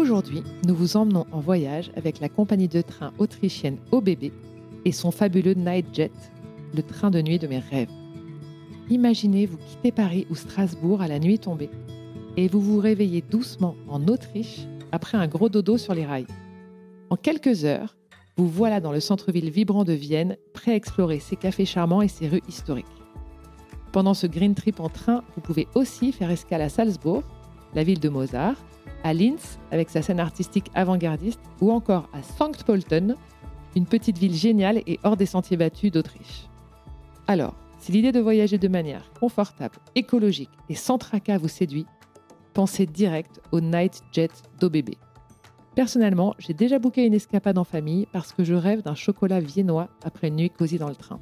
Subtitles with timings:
[0.00, 4.32] Aujourd'hui, nous vous emmenons en voyage avec la compagnie de train autrichienne OBB
[4.86, 6.10] et son fabuleux Nightjet,
[6.74, 7.90] le train de nuit de mes rêves.
[8.88, 11.68] Imaginez vous quitter Paris ou Strasbourg à la nuit tombée
[12.38, 14.60] et vous vous réveillez doucement en Autriche
[14.90, 16.26] après un gros dodo sur les rails.
[17.10, 17.94] En quelques heures,
[18.38, 22.08] vous voilà dans le centre-ville vibrant de Vienne, prêt à explorer ses cafés charmants et
[22.08, 22.86] ses rues historiques.
[23.92, 27.22] Pendant ce green trip en train, vous pouvez aussi faire escale à Salzbourg,
[27.74, 28.56] la ville de Mozart,
[29.04, 33.16] à Linz avec sa scène artistique avant-gardiste ou encore à Sankt Pölten,
[33.76, 36.48] une petite ville géniale et hors des sentiers battus d'Autriche.
[37.26, 41.86] Alors, si l'idée de voyager de manière confortable, écologique et sans tracas vous séduit,
[42.52, 44.90] pensez direct au Night Jet d'OBB.
[45.74, 49.88] Personnellement, j'ai déjà booké une escapade en famille parce que je rêve d'un chocolat viennois
[50.02, 51.20] après une nuit cosy dans le train.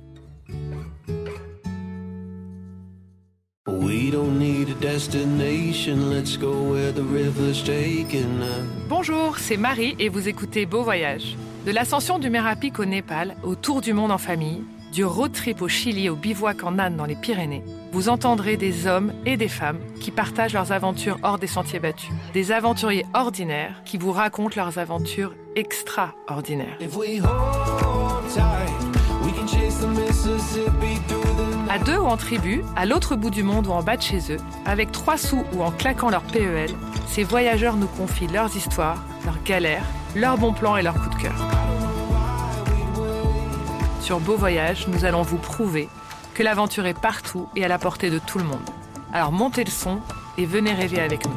[8.86, 11.39] Bonjour, c'est Marie et vous écoutez Beau Voyage.
[11.64, 15.62] De l'ascension du Mérapic au Népal, au tour du monde en famille, du road trip
[15.62, 19.48] au Chili au bivouac en Inde dans les Pyrénées, vous entendrez des hommes et des
[19.48, 22.11] femmes qui partagent leurs aventures hors des sentiers battus.
[22.34, 26.77] Des aventuriers ordinaires qui vous racontent leurs aventures extraordinaires.
[31.70, 34.33] À deux ou en tribu, à l'autre bout du monde ou en bas de chez
[34.33, 36.70] eux, avec trois sous ou en claquant leur PEL,
[37.06, 39.84] ces voyageurs nous confient leurs histoires, leurs galères,
[40.16, 41.34] leurs bons plans et leurs coups de cœur.
[44.00, 45.91] Sur Beau Voyage, nous allons vous prouver
[46.33, 48.70] que l'aventure est partout et à la portée de tout le monde.
[49.12, 50.00] Alors montez le son
[50.38, 51.36] et venez rêver avec nous.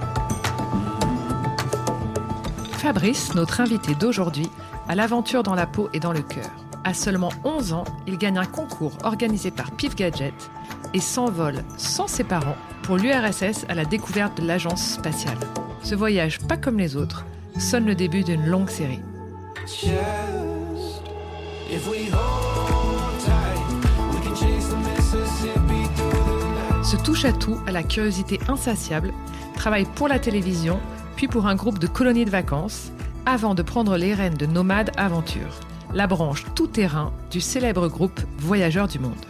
[2.77, 4.49] Fabrice, notre invité d'aujourd'hui,
[4.88, 6.49] a l'aventure dans la peau et dans le cœur.
[6.83, 10.33] À seulement 11 ans, il gagne un concours organisé par Pif Gadget
[10.95, 15.38] et s'envole sans ses parents pour l'URSS à la découverte de l'agence spatiale.
[15.83, 17.25] Ce voyage, pas comme les autres,
[17.59, 19.01] sonne le début d'une longue série.
[26.83, 29.13] Ce touche-à-tout à la curiosité insatiable
[29.53, 30.79] travaille pour la télévision,
[31.16, 32.91] puis pour un groupe de colonies de vacances,
[33.27, 35.59] avant de prendre les rênes de Nomade Aventure
[35.94, 39.25] la branche tout-terrain du célèbre groupe Voyageurs du Monde.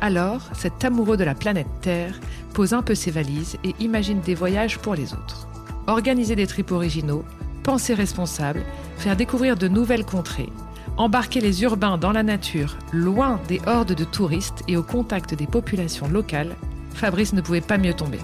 [0.00, 2.18] Alors, cet amoureux de la planète Terre
[2.54, 5.46] pose un peu ses valises et imagine des voyages pour les autres.
[5.86, 7.24] Organiser des trips originaux,
[7.62, 8.62] penser responsable,
[8.96, 10.50] faire découvrir de nouvelles contrées,
[10.96, 15.46] embarquer les urbains dans la nature, loin des hordes de touristes et au contact des
[15.46, 16.56] populations locales,
[16.94, 18.18] Fabrice ne pouvait pas mieux tomber.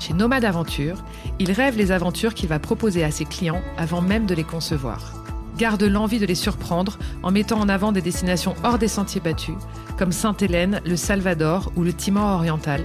[0.00, 1.04] Chez Nomade Aventure,
[1.38, 5.17] il rêve les aventures qu'il va proposer à ses clients avant même de les concevoir
[5.58, 9.56] garde l'envie de les surprendre en mettant en avant des destinations hors des sentiers battus,
[9.98, 12.80] comme Sainte-Hélène, le Salvador ou le Timor oriental,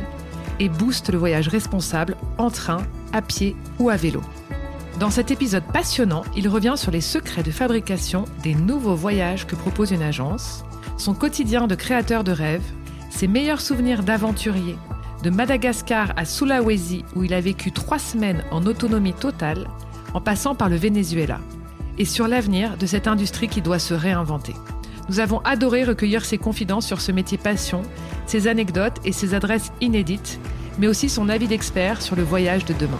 [0.60, 2.82] et booste le voyage responsable en train,
[3.14, 4.22] à pied ou à vélo.
[5.00, 9.56] Dans cet épisode passionnant, il revient sur les secrets de fabrication des nouveaux voyages que
[9.56, 10.66] propose une agence,
[10.98, 12.66] son quotidien de créateur de rêves,
[13.10, 14.76] ses meilleurs souvenirs d'aventurier,
[15.24, 19.68] de Madagascar à Sulawesi où il a vécu trois semaines en autonomie totale,
[20.14, 21.40] en passant par le Venezuela
[21.98, 24.54] et sur l'avenir de cette industrie qui doit se réinventer.
[25.10, 27.82] Nous avons adoré recueillir ses confidences sur ce métier passion,
[28.26, 30.40] ses anecdotes et ses adresses inédites,
[30.80, 33.00] mais aussi son avis d'expert sur le voyage de demain.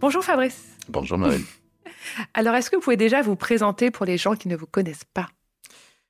[0.00, 0.76] Bonjour Fabrice.
[0.88, 1.44] Bonjour Marie.
[2.34, 5.06] Alors, est-ce que vous pouvez déjà vous présenter pour les gens qui ne vous connaissent
[5.14, 5.28] pas?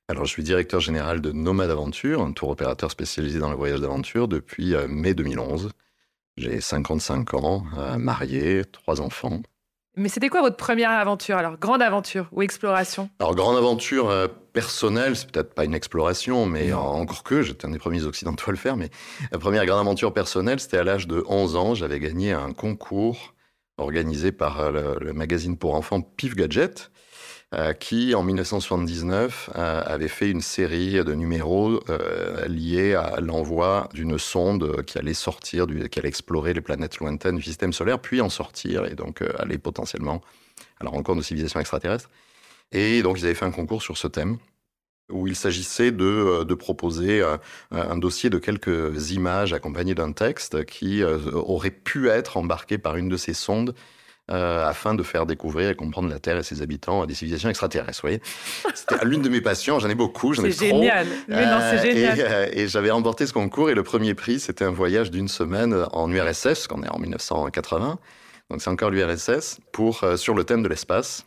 [0.07, 3.79] Alors, je suis directeur général de Nomad Aventure, un tour opérateur spécialisé dans le voyage
[3.79, 5.69] d'aventure depuis euh, mai 2011.
[6.37, 9.41] J'ai 55 ans, euh, marié, trois enfants.
[9.97, 13.09] Mais c'était quoi votre première aventure alors Grande aventure ou exploration?
[13.19, 17.69] Alors, grande aventure euh, personnelle, c'est peut-être pas une exploration, mais encore que, j'étais un
[17.69, 18.89] des premiers occidentaux à le faire, mais
[19.31, 21.73] la première grande aventure personnelle, c'était à l'âge de 11 ans.
[21.73, 23.33] J'avais gagné un concours
[23.77, 26.91] organisé par euh, le, le magazine pour enfants Pif Gadget.
[27.53, 33.87] Euh, qui, en 1979, euh, avait fait une série de numéros euh, liés à l'envoi
[33.93, 38.19] d'une sonde qui allait sortir, qui allait explorer les planètes lointaines du système solaire, puis
[38.19, 40.21] en sortir, et donc aller potentiellement
[40.79, 42.09] à la rencontre de civilisations extraterrestres.
[42.71, 44.37] Et donc, ils avaient fait un concours sur ce thème
[45.11, 47.23] où il s'agissait de, de, proposer
[47.69, 53.07] un dossier de quelques images accompagnées d'un texte qui aurait pu être embarqué par une
[53.07, 53.75] de ces sondes
[54.31, 57.49] euh, afin de faire découvrir et comprendre la Terre et ses habitants à des civilisations
[57.49, 58.01] extraterrestres.
[58.01, 58.21] Vous voyez
[58.73, 60.65] C'était l'une de mes passions, j'en ai beaucoup, j'en ai trop.
[60.65, 61.07] Génial.
[61.27, 62.19] Mais non, c'est euh, génial.
[62.19, 65.85] Euh, et, j'avais remporté ce concours et le premier prix, c'était un voyage d'une semaine
[65.91, 67.99] en URSS, qu'on est en 1980.
[68.49, 71.25] Donc c'est encore l'URSS, pour, sur le thème de l'espace,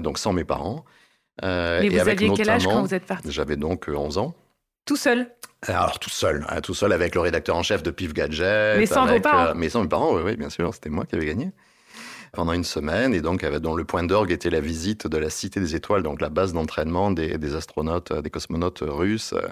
[0.00, 0.84] donc sans mes parents.
[1.42, 3.30] Mais vous aviez quel âge quand vous êtes parti?
[3.30, 4.34] J'avais donc 11 ans.
[4.84, 5.30] Tout seul?
[5.66, 8.78] Alors tout seul, hein, tout seul avec le rédacteur en chef de Pif Gadget.
[8.78, 9.46] Mais sans avec, vos parents?
[9.46, 11.52] euh, Mais sans mes parents, oui, oui bien sûr, c'était moi qui avais gagné.
[12.34, 15.60] Pendant une semaine, et donc dont le point d'orgue était la visite de la Cité
[15.60, 19.48] des Étoiles, donc la base d'entraînement des, astronautes, des cosmonautes russes euh,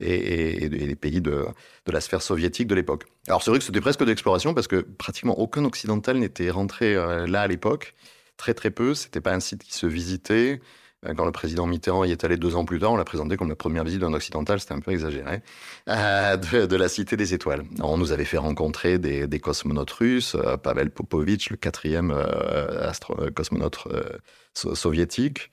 [0.00, 1.46] et, et, des pays de,
[1.86, 3.04] de, la sphère soviétique de l'époque.
[3.26, 7.26] Alors c'est vrai que c'était presque d'exploration parce que pratiquement aucun occidental n'était rentré euh,
[7.26, 7.94] là à l'époque,
[8.36, 10.60] très très peu, c'était pas un site qui se visitait.
[11.06, 13.36] Euh, quand le président Mitterrand y est allé deux ans plus tard, on l'a présenté
[13.36, 15.42] comme la première visite d'un occidental, c'était un peu exagéré,
[15.88, 17.64] euh, de, de, la Cité des Étoiles.
[17.80, 22.90] On nous avait fait rencontrer des, des cosmonautes russes, euh, Pavel Popovitch, le quatrième euh,
[23.34, 23.86] cosmonaute
[24.54, 25.50] soviétique.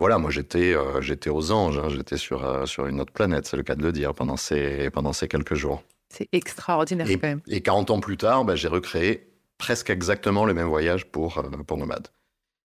[0.00, 3.64] Voilà, moi j'étais j'étais aux anges, hein, j'étais sur, sur une autre planète, c'est le
[3.64, 5.82] cas de le dire, pendant ces, pendant ces quelques jours.
[6.08, 7.40] C'est extraordinaire et, quand même.
[7.48, 11.76] Et 40 ans plus tard, bah, j'ai recréé presque exactement le même voyage pour, pour
[11.76, 12.08] Nomade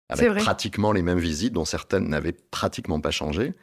[0.10, 3.54] avec pratiquement les mêmes visites, dont certaines n'avaient pratiquement pas changé,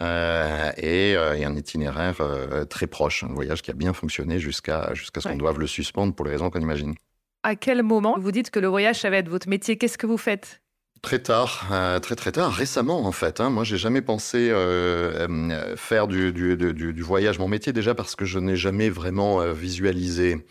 [0.00, 4.38] euh, et, euh, et, un itinéraire euh, très proche, un voyage qui a bien fonctionné
[4.38, 6.94] jusqu'à jusqu'à ce qu'on doive le suspendre pour les raisons qu'on imagine.
[7.42, 9.76] À quel moment vous dites que le voyage, ça va être votre métier?
[9.76, 10.62] Qu'est-ce que vous faites?
[11.02, 13.40] Très tard, euh, très très tard, récemment en fait.
[13.40, 13.50] Hein.
[13.50, 18.14] Moi, j'ai jamais pensé euh, faire du, du, du, du, voyage mon métier déjà parce
[18.14, 20.44] que je n'ai jamais vraiment visualisé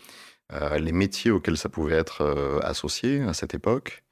[0.78, 4.02] les métiers auxquels ça pouvait être associé à cette époque.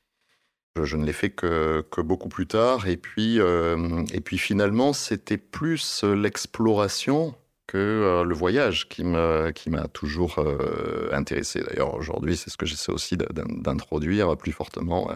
[0.84, 2.86] Je ne l'ai fait que, beaucoup plus tard.
[2.86, 4.04] Et puis, euh,
[4.36, 7.34] finalement, c'était plus l'exploration
[7.66, 11.62] que euh, le voyage qui m'a toujours euh, intéressé.
[11.68, 15.10] D'ailleurs, aujourd'hui, c'est ce que j'essaie aussi d'introduire plus fortement,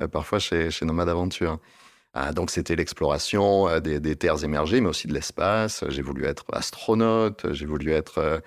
[0.00, 1.58] euh, parfois chez, chez Nomade Aventure.
[2.12, 5.84] Ah, donc, c'était l'exploration des, terres émergées, mais aussi de l'espace.
[5.88, 8.42] J'ai voulu être astronaute, j'ai voulu être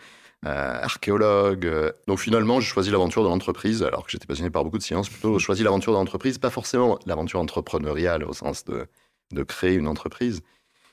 [0.46, 1.66] euh, archéologue.
[1.66, 1.92] Euh.
[2.08, 5.10] Donc finalement, j'ai choisi l'aventure de l'entreprise, alors que j'étais passionné par beaucoup de sciences,
[5.10, 8.88] plutôt choisi l'aventure de l'entreprise, pas forcément l'aventure entrepreneuriale au sens de,
[9.44, 10.42] créer une entreprise.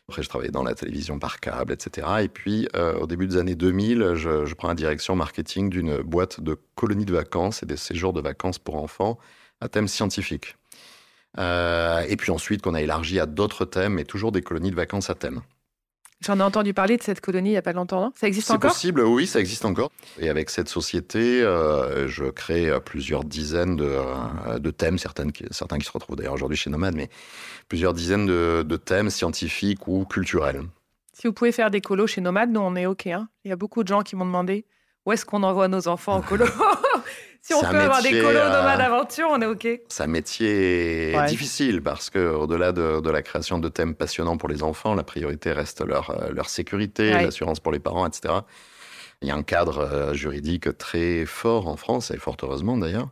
[0.08, 2.08] Après, je travaillais dans la télévision par câble, etc.
[2.22, 6.40] Et puis, euh, au début des années 2000, je, prends la direction marketing d'une boîte
[6.40, 9.16] de colonies de vacances et des séjours de vacances pour enfants
[9.60, 10.56] à thème scientifique.
[11.38, 15.10] Et puis ensuite, qu'on a élargi à d'autres thèmes, mais toujours des colonies de vacances
[15.10, 15.42] à thème.
[16.24, 18.12] J'en ai entendu parler de cette colonie il n'y a pas longtemps, non?
[18.16, 18.70] Ça existe encore?
[18.70, 19.90] C'est possible, oui, ça existe encore.
[20.18, 25.30] Et avec cette société, euh, je crée euh, plusieurs dizaines de, euh, de thèmes, certaines
[25.50, 27.10] certains qui se retrouvent d'ailleurs aujourd'hui chez Nomade, mais
[27.68, 30.62] plusieurs dizaines de, de, thèmes scientifiques ou culturels.
[31.12, 33.06] Si vous pouvez faire des colos chez Nomade, nous on est OK.
[33.08, 33.28] Hein.
[33.44, 34.64] Il y a beaucoup de gens qui m'ont demandé
[35.06, 36.44] où est-ce qu'on envoie nos enfants en colo?
[37.42, 39.68] Si on peut avoir des colos nomades aventure, on est OK.
[39.88, 41.26] C'est un métier ouais.
[41.26, 45.52] difficile parce qu'au-delà de, de, la création de thèmes passionnants pour les enfants, la priorité
[45.52, 47.22] reste leur, euh, leur sécurité, ouais.
[47.22, 48.34] l'assurance pour les parents, etc.
[49.22, 53.10] Il y a un cadre euh, juridique très fort en France, et fort heureusement d'ailleurs.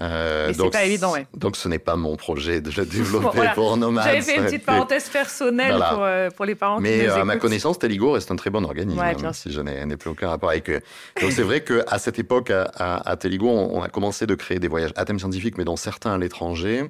[0.00, 1.26] Euh, donc, pas évident, ouais.
[1.34, 3.50] Donc, ce n'est pas mon projet de le développer bon, voilà.
[3.52, 4.04] pour Nomades.
[4.04, 5.90] J'avais fait une petite parenthèse personnelle voilà.
[5.90, 8.50] pour, euh, pour, les parents Mais qui nous à ma connaissance, Teligo reste un très
[8.50, 10.80] bon organisme, ouais, hein, si je n'ai plus aucun rapport avec eux.
[11.20, 14.34] Donc, c'est vrai qu'à cette époque, à, à, à Teligo, on, on, a commencé de
[14.34, 16.84] créer des voyages à thème scientifique, mais dont certains à l'étranger.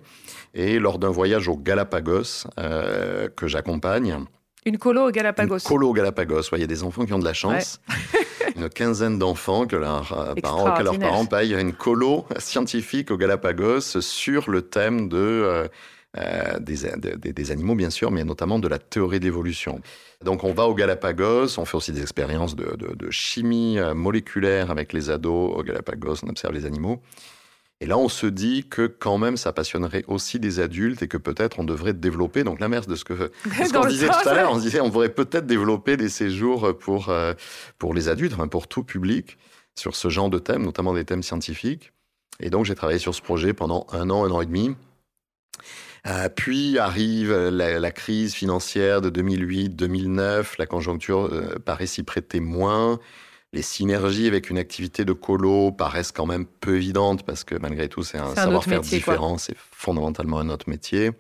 [0.55, 4.25] Et lors d'un voyage au Galapagos, euh, que j'accompagne,
[4.69, 5.59] une colo au Galapagos.
[5.59, 6.43] Une colo au Galapagos.
[6.43, 7.81] Il ouais, y a des enfants qui ont de la chance.
[7.89, 8.21] Ouais.
[8.57, 13.17] une quinzaine d'enfants que, leur, euh, parents, que leurs parents payent une colo scientifique au
[13.17, 15.69] Galapagos sur le thème de, euh,
[16.17, 19.81] euh, des, des, des, animaux, bien sûr, mais notamment de la théorie d'évolution.
[20.25, 24.71] Donc on va au Galapagos, on fait aussi des expériences de, de, de chimie moléculaire
[24.71, 27.01] avec les ados au Galapagos, on observe les animaux.
[27.81, 31.17] Et là, on se dit que quand même, ça passionnerait aussi des adultes et que
[31.17, 34.51] peut-être on devrait développer, donc l'inverse de ce que ce qu'on disait tout à l'heure,
[34.51, 37.35] on se disait on pourrait peut-être développer des séjours pour, euh,
[37.79, 39.39] pour les adultes, enfin pour tout public,
[39.79, 41.93] sur ce genre de thèmes, notamment des thèmes scientifiques.
[42.41, 44.75] Et donc, j'ai travaillé sur ce projet pendant un an, un an et demi.
[46.07, 52.39] Euh, puis arrive la, la, crise financière de 2008-2009, la conjoncture euh, paraît s'y prêter
[52.39, 53.01] moins
[53.53, 57.89] les synergies avec une activité de colo paraissent quand même peu évidentes parce que malgré
[57.89, 61.13] tout, c'est un, un savoir-faire différent, c'est fondamentalement un autre métier.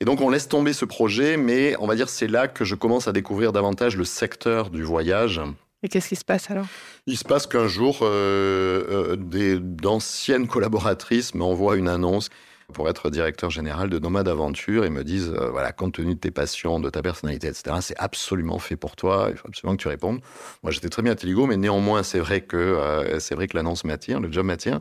[0.00, 2.74] Et donc, on laisse tomber ce projet, mais on va dire c'est là que je
[2.74, 5.40] commence à découvrir davantage le secteur du voyage.
[5.82, 6.66] Et qu'est-ce qui se passe alors?
[7.06, 12.28] Il se passe qu'un jour, euh, euh, d'anciennes collaboratrices m'envoient une annonce
[12.70, 16.20] pour être directeur général de Nomade Aventure et me disent euh, voilà, compte tenu de
[16.20, 19.82] tes passions, de ta personnalité, etc., c'est absolument fait pour toi, il faut absolument que
[19.82, 20.20] tu répondes.
[20.62, 23.56] Moi, j'étais très bien à Téligo, mais néanmoins, c'est vrai que, euh, c'est vrai que
[23.56, 24.80] l'annonce m'attire, le job m'attire.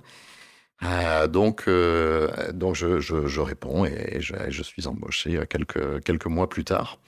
[0.84, 1.70] Euh, donc,
[2.54, 7.00] donc je, je, je, réponds et je, je, suis embauché quelques, quelques mois plus tard.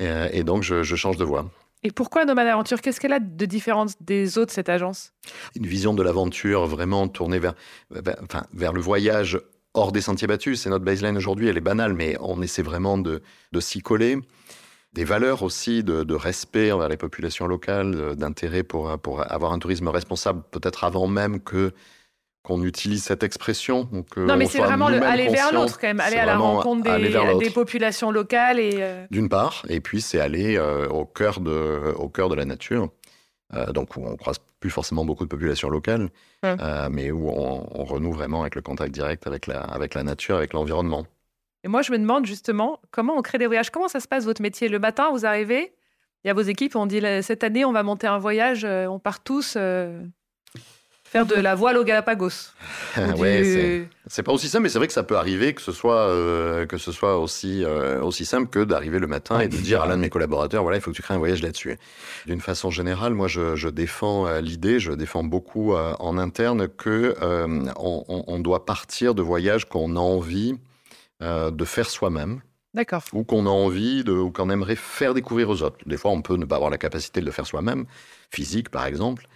[0.00, 1.50] Et, et donc, je, change de voie.
[1.84, 2.80] Et pourquoi Nomade Aventure?
[2.80, 5.12] Qu'est-ce qu'elle a de différent des autres, cette agence?
[5.54, 7.54] Une vision de l'aventure vraiment tournée vers,
[7.90, 9.38] vers, enfin, vers le voyage
[9.74, 10.62] hors des sentiers battus.
[10.62, 13.22] C'est notre baseline aujourd'hui, elle est banale, mais on essaie vraiment de,
[13.52, 14.18] de s'y coller.
[14.92, 19.88] des valeurs aussi de, respect envers les populations locales, d'intérêt pour, pour avoir un tourisme
[19.88, 21.72] responsable, peut-être avant même que
[22.48, 23.88] qu'on utilise cette expression.
[24.16, 27.44] non, mais c'est vraiment le, aller vers l'autre quand même, aller à la rencontre des,
[27.44, 28.58] des populations locales.
[28.58, 28.76] et.
[28.78, 32.46] Euh, D'une part, et puis c'est aller euh, au, cœur de, au cœur de la
[32.46, 32.88] nature.
[33.54, 36.10] Euh, donc où on croise plus forcément beaucoup de populations locales,
[36.90, 40.36] mais où on, on, renoue vraiment avec le contact direct avec la, avec la nature,
[40.36, 41.06] avec l'environnement.
[41.64, 43.70] Et moi, je me demande justement comment on crée des voyages.
[43.70, 44.68] Comment ça se passe votre métier?
[44.68, 45.74] Le matin, vous arrivez,
[46.24, 48.98] il y a vos équipes, on dit cette année, on va monter un voyage, on
[48.98, 49.56] part tous
[51.08, 52.52] faire de la voile au Galapagos.
[53.16, 56.08] ouais, c'est pas aussi simple, mais c'est vrai que ça peut arriver que ce soit,
[56.08, 59.82] euh, que ce soit aussi, euh, aussi simple que d'arriver le matin et de dire
[59.82, 61.78] à l'un de mes collaborateurs, voilà, il faut que tu crées un voyage là-dessus.
[62.26, 67.14] D'une façon générale, moi, je, je défends euh, l'idée, je défends beaucoup en interne que
[67.76, 70.54] on, on, doit partir de voyages qu'on a envie
[71.20, 72.40] de faire soi-même.
[72.74, 73.02] D'accord.
[73.12, 75.78] Ou qu'on a envie de, ou qu'on aimerait faire découvrir aux autres.
[75.86, 77.86] Des fois, on peut ne pas avoir la capacité de le faire soi-même,
[78.30, 79.26] physique par exemple.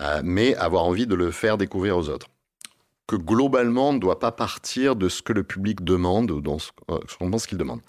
[0.00, 2.28] Euh, mais avoir envie de le faire découvrir aux autres.
[3.06, 6.58] Que globalement, on ne doit pas partir de ce que le public demande ou dans
[6.58, 7.80] ce, euh, qu'on pense qu'il demande.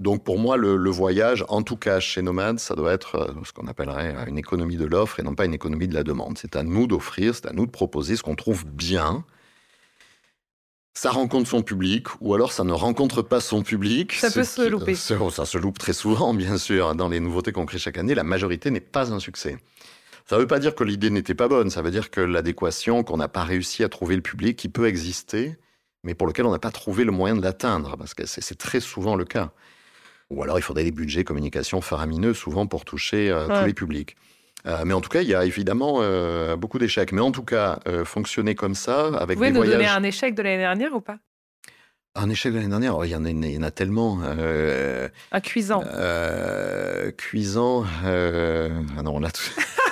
[0.00, 3.52] Donc pour moi, le, voyage, en tout cas chez Nomad, ça doit être euh, ce
[3.52, 6.38] qu'on appellerait une économie de l'offre et non pas une économie de la demande.
[6.38, 9.24] C'est à nous d'offrir, c'est à nous de proposer ce qu'on trouve bien.
[10.94, 14.12] Ça rencontre son public, ou alors ça ne rencontre pas son public.
[14.14, 14.94] Ça peut se louper.
[14.96, 16.94] ça se loupe très souvent, bien sûr.
[16.94, 19.58] Dans les nouveautés qu'on crée chaque année, la majorité n'est pas un succès.
[20.28, 23.02] Ça ne veut pas dire que l'idée n'était pas bonne, ça veut dire que l'adéquation,
[23.02, 25.56] qu'on n'a pas réussi à trouver le public, qui peut exister,
[26.04, 28.80] mais pour lequel on n'a pas trouvé le moyen de l'atteindre, parce que c'est très
[28.80, 29.52] souvent le cas.
[30.28, 34.16] Ou alors il faudrait des budgets communication faramineux, souvent pour toucher euh, tous les publics.
[34.66, 37.12] Euh, mais en tout cas, il y a évidemment euh, beaucoup d'échecs.
[37.12, 40.42] Mais en tout cas, fonctionner comme ça, avec Vous pouvez nous donner un échec de
[40.42, 41.16] l'année dernière ou pas?
[42.14, 44.20] Un échec de l'année dernière, oh, il, y en a, il y en a tellement.
[44.22, 45.82] un cuisant.
[47.16, 47.86] cuisant.
[48.04, 49.52] ah non, on a tout.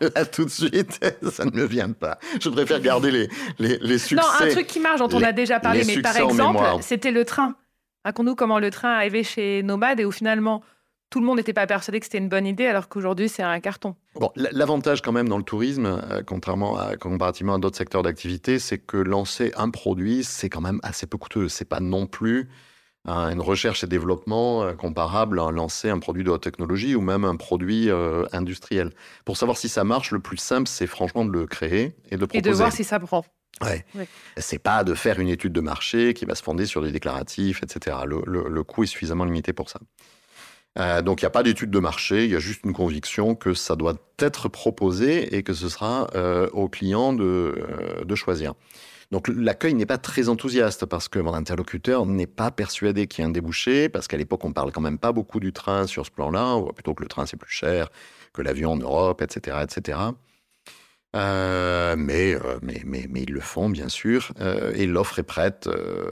[0.14, 2.18] là tout de suite, ça ne me vient pas.
[2.40, 3.28] Je préfère garder les,
[3.58, 4.16] les, les succès.
[4.16, 7.24] Non, un truc qui marche, dont on a déjà parlé, mais par exemple, c'était le
[7.24, 7.56] train.
[8.04, 10.62] Raconte-nous comment le train arrivé chez Nomade et où finalement
[11.10, 13.60] tout le monde n'était pas persuadé que c'était une bonne idée, alors qu'aujourd'hui c'est un
[13.60, 13.96] carton.
[14.14, 18.58] Bon, l'avantage quand même dans le tourisme, euh, contrairement à, comparativement à d'autres secteurs d'activité,
[18.58, 21.48] c'est que lancer un produit, c'est quand même assez peu coûteux.
[21.48, 22.48] C'est pas non plus
[23.06, 27.24] une recherche et développement euh, comparable à lancer un produit de haute technologie ou même
[27.24, 28.92] un produit euh, industriel.
[29.24, 32.26] Pour savoir si ça marche, le plus simple, c'est franchement de le créer et de
[32.26, 32.38] proposer.
[32.38, 33.24] Et de voir si ça prend.
[33.62, 33.84] Ouais.
[34.36, 37.62] C'est pas de faire une étude de marché qui va se fonder sur des déclaratifs,
[37.62, 37.96] etc.
[38.06, 39.80] Le, coût est suffisamment limité pour ça.
[40.78, 43.34] Euh, donc il n'y a pas d'étude de marché, il y a juste une conviction
[43.34, 46.06] que ça doit être proposé et que ce sera
[46.52, 48.54] au client de, de choisir.
[49.10, 53.26] Donc l'accueil n'est pas très enthousiaste parce que mon interlocuteur n'est pas persuadé qu'il y
[53.26, 56.04] ait un débouché, parce qu'à l'époque on parle quand même pas beaucoup du train sur
[56.04, 57.88] ce plan-là, ou plutôt que le train c'est plus cher
[58.34, 59.56] que l'avion en Europe, etc.
[61.16, 64.32] Euh, mais, euh, mais, mais, mais, ils le font, bien sûr.
[64.40, 65.68] Euh, et l'offre est prête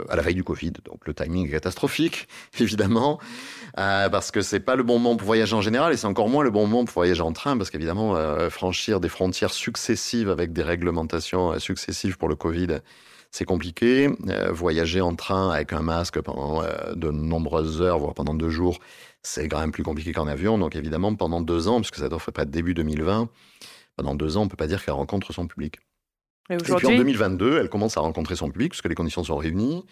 [0.09, 0.73] à la veille du Covid.
[0.85, 2.27] Donc le timing est catastrophique,
[2.59, 3.19] évidemment,
[3.75, 6.43] parce que c'est pas le bon moment pour voyager en général, et c'est encore moins
[6.43, 8.15] le bon moment pour voyager en train, parce qu'évidemment,
[8.49, 12.79] franchir des frontières successives avec des réglementations successives pour le Covid,
[13.29, 14.09] c'est compliqué.
[14.49, 16.63] voyager en train avec un masque pendant
[16.95, 18.79] de nombreuses heures, voire pendant deux jours,
[19.21, 20.57] c'est quand même plus compliqué qu'en avion.
[20.57, 23.29] Donc évidemment, pendant deux ans, puisque cette offre est prête début 2020,
[23.97, 25.79] pendant deux ans, on ne peut pas dire qu'elle rencontre son public.
[26.49, 29.83] Et, puis en 2022, elle commence à rencontrer son public, puisque les conditions sont réunies.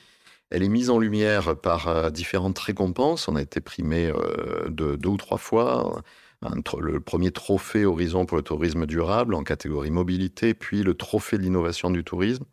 [0.52, 3.28] Elle est mise en lumière par euh, différentes récompenses.
[3.28, 6.02] On a été primé euh, de deux ou trois fois.
[6.42, 11.42] le premier trophée Horizon pour le tourisme durable en catégorie mobilité, puis le trophée de
[11.42, 12.46] l'innovation du tourisme,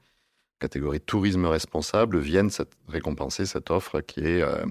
[0.63, 2.51] catégorie tourisme responsable, viennent
[2.89, 4.65] récompenser cette offre qui est, euh,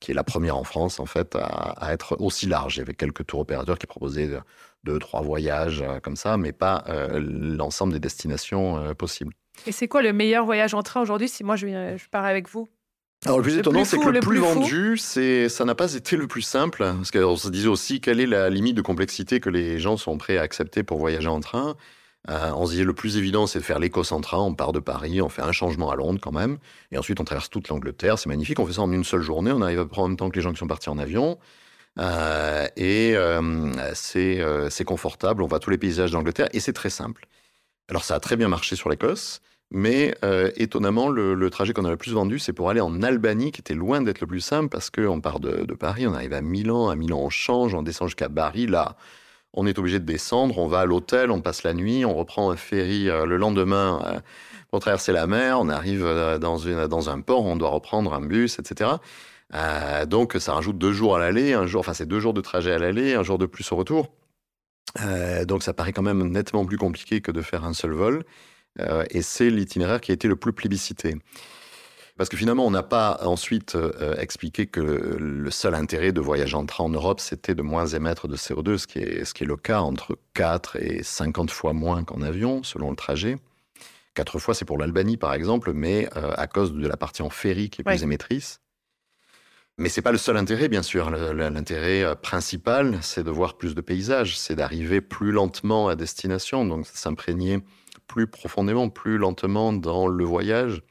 [0.00, 2.76] qui est la première en France, en fait, à, à, être aussi large.
[2.76, 4.30] Il y avait quelques tours opérateurs qui proposaient
[4.86, 9.34] deux, trois voyages euh, comme ça, mais pas euh, l'ensemble des destinations euh, possibles.
[9.66, 12.48] Et c'est quoi le meilleur voyage en train aujourd'hui si moi je, je pars avec
[12.48, 12.68] vous?
[13.24, 16.26] Alors, le plus étonnant, c'est que le, plus, vendu, c'est ça n'a pas été le
[16.26, 16.84] plus simple.
[16.84, 20.18] Parce qu'on se disait aussi quelle est la limite de complexité que les gens sont
[20.18, 21.76] prêts à accepter pour voyager en train.
[22.28, 24.38] On se disait le plus évident, c'est de faire l'Écosse en train.
[24.38, 26.58] On part de Paris, on fait un changement à Londres quand même.
[26.92, 28.18] Et ensuite, on traverse toute l'Angleterre.
[28.18, 28.58] C'est magnifique.
[28.58, 29.52] On fait ça en une seule journée.
[29.52, 31.38] On arrive à prendre en même temps que les gens qui sont partis en avion.
[31.98, 33.40] Euh, et euh,
[34.16, 37.26] euh, c'est confortable, on voit tous les paysages d'Angleterre et c'est très simple.
[37.88, 39.40] Alors ça a très bien marché sur l'Écosse,
[39.70, 40.14] mais
[40.56, 43.74] étonnamment, le, trajet qu'on a le plus vendu, c'est pour aller en Albanie, qui était
[43.74, 46.96] loin d'être le plus simple, parce qu'on part de, Paris, on arrive à Milan, à
[46.96, 48.96] Milan on change, on descend jusqu'à Bari, là
[49.56, 52.50] on est obligé de descendre, on va à l'hôtel, on passe la nuit, on reprend
[52.50, 54.22] un ferry le lendemain
[54.70, 56.04] pour traverser la mer, on arrive
[56.40, 58.90] dans, une, dans un port, on doit reprendre un bus, etc.
[59.54, 62.40] Euh, donc ça rajoute deux jours à l'aller, un jour, enfin c'est deux jours de
[62.40, 64.12] trajet à l'aller, un jour de plus au retour.
[65.00, 68.24] Euh, donc ça paraît quand même nettement plus compliqué que de faire un seul vol.
[68.80, 71.16] Euh, et c'est l'itinéraire qui a été le plus plébiscité.
[72.16, 73.76] Parce que finalement, on n'a pas ensuite
[74.16, 78.26] expliqué que le seul intérêt de voyager en train en Europe, c'était de moins émettre
[78.26, 81.74] de CO2, ce qui, est, ce qui est le cas entre 4 et 50 fois
[81.74, 83.36] moins qu'en avion, selon le trajet.
[84.14, 87.68] Quatre fois, c'est pour l'Albanie, par exemple, mais à cause de la partie en ferry
[87.68, 88.60] qui est plus émettrice.
[89.78, 91.10] Mais c'est pas le seul intérêt, bien sûr.
[91.10, 96.64] L'intérêt euh, principal, c'est de voir plus de paysages, c'est d'arriver plus lentement à destination,
[96.64, 97.58] donc s'imprégner
[98.06, 100.82] plus profondément, plus lentement dans le voyage.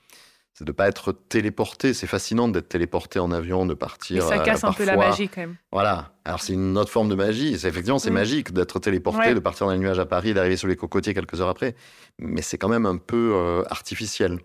[0.57, 1.93] C'est de ne pas être téléporté.
[1.93, 4.23] C'est fascinant d'être téléporté en avion, de partir.
[4.23, 5.57] Mais ça casse un peu la magie quand même.
[5.69, 6.13] Voilà.
[6.23, 7.53] Alors c'est une autre forme de magie.
[7.53, 8.13] Effectivement, c'est mm.
[8.13, 11.41] magique d'être téléporté, de partir dans les nuages à Paris, d'arriver sur les cocotiers quelques
[11.41, 11.75] heures après.
[12.19, 14.39] Mais c'est quand même un peu euh, artificiel.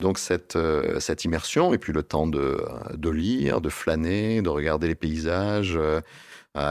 [0.00, 4.48] Donc cette, euh, cette immersion, et puis le temps de, de, lire, de flâner, de
[4.48, 6.00] regarder les paysages, euh,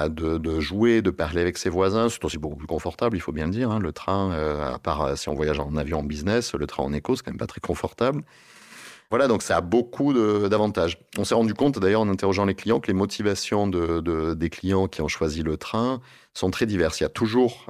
[0.09, 3.31] de, de, jouer, de parler avec ses voisins, c'est aussi beaucoup plus confortable, il faut
[3.31, 3.71] bien le dire.
[3.71, 3.79] Hein.
[3.79, 6.93] Le train, euh, à part si on voyage en avion en business, le train en
[6.93, 8.23] éco, c'est quand même pas très confortable.
[9.09, 10.97] Voilà, donc ça a beaucoup d'avantages.
[11.17, 14.89] On s'est rendu compte, d'ailleurs, en interrogeant les clients, que les motivations de, des clients
[14.89, 16.01] qui ont choisi le train
[16.33, 16.99] sont très diverses.
[16.99, 17.67] Il y a toujours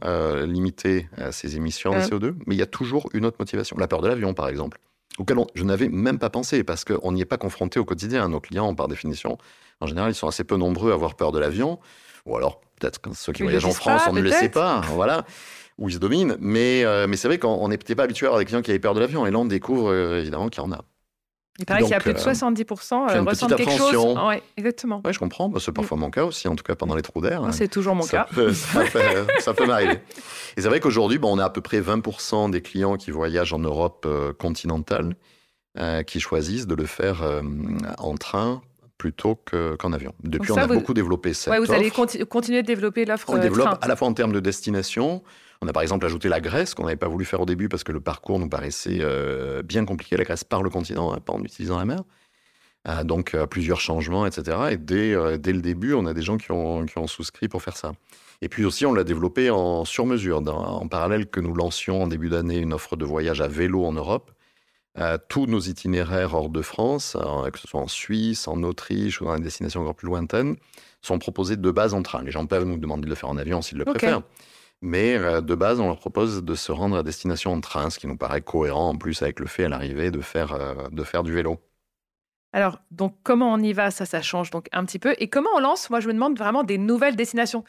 [0.48, 3.78] limité ces émissions de CO2, mais il y a toujours une autre motivation.
[3.78, 4.80] La peur de l'avion, par exemple
[5.18, 8.30] auquel je n'avais même pas pensé, parce qu'on n'y est pas confronté au quotidien.
[8.30, 9.38] Nos clients, par définition,
[9.82, 11.80] en général, ils sont assez peu nombreux à avoir peur de l'avion,
[12.28, 15.26] ou alors peut-être ceux qui voyagent en France, on ne le sait pas, voilà,
[15.78, 16.38] où ils se dominent.
[16.40, 18.80] Mais, euh, mais c'est vrai qu'on n'était pas habitué à avoir des clients qui avaient
[18.80, 20.82] peur de l'avion, et là on découvre euh, évidemment qu'il y en a.
[21.60, 24.16] Il paraît qu'il y a plus de 70% euh, ressentent quelque chose.
[24.28, 25.02] Ouais, exactement.
[25.04, 25.50] Oui, je comprends.
[25.50, 27.42] Bah, c'est parfois mon cas aussi, en tout cas pendant les trous d'air.
[27.52, 28.28] C'est toujours mon ça cas.
[28.32, 28.84] Peut, ça,
[29.56, 30.00] peut, m'arriver.
[30.56, 33.54] Et c'est vrai qu'aujourd'hui, bon, on a à peu près 20% des clients qui voyagent
[33.54, 35.16] en Europe euh, continentale
[35.80, 37.42] euh, qui choisissent de le faire euh,
[37.98, 38.62] en train
[39.08, 39.40] plutôt
[39.80, 40.14] qu'en avion.
[40.22, 43.78] Depuis, on a beaucoup développé cette ouais, vous allez continuer de développer l'offre On développe
[43.82, 45.24] à la fois en termes de destination,
[45.62, 47.86] on a par exemple ajouté la Grèce, qu'on n'avait pas voulu faire au début parce
[47.86, 50.18] que le parcours nous paraissait euh, bien compliqué.
[50.18, 52.02] La Grèce par le continent, hein, pas en utilisant la mer.
[52.88, 54.58] Euh, donc euh, plusieurs changements, etc.
[54.72, 57.62] Et dès, dès le début, on a des gens qui ont, qui ont souscrit pour
[57.62, 57.94] faire ça.
[58.42, 60.44] Et puis aussi, on l'a développé en sur-mesure.
[60.48, 63.94] En parallèle que nous lancions en début d'année une offre de voyage à vélo en
[63.94, 64.32] Europe,
[65.30, 67.16] tous nos itinéraires hors de France,
[67.52, 70.56] que ce soit en Suisse, en Autriche ou dans des destinations encore plus lointaines,
[71.02, 72.24] sont proposés de base en train.
[72.24, 74.24] Les gens peuvent nous demander de le faire en avion s'ils le préfèrent.
[74.82, 78.00] Mais euh, de base, on leur propose de se rendre à destination en train, ce
[78.00, 81.04] qui nous paraît cohérent en plus avec le fait à l'arrivée de faire, euh, de
[81.04, 81.58] faire du vélo.
[82.54, 83.92] Alors, donc, comment on y va?
[83.92, 85.16] Ça, ça change donc un petit peu.
[85.18, 85.90] Et comment on lance?
[85.90, 87.64] Moi, je me demande vraiment des nouvelles destinations.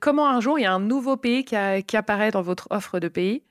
[0.00, 1.56] comment un jour, il y a un nouveau pays qui,
[1.96, 3.42] apparaît dans votre offre de pays?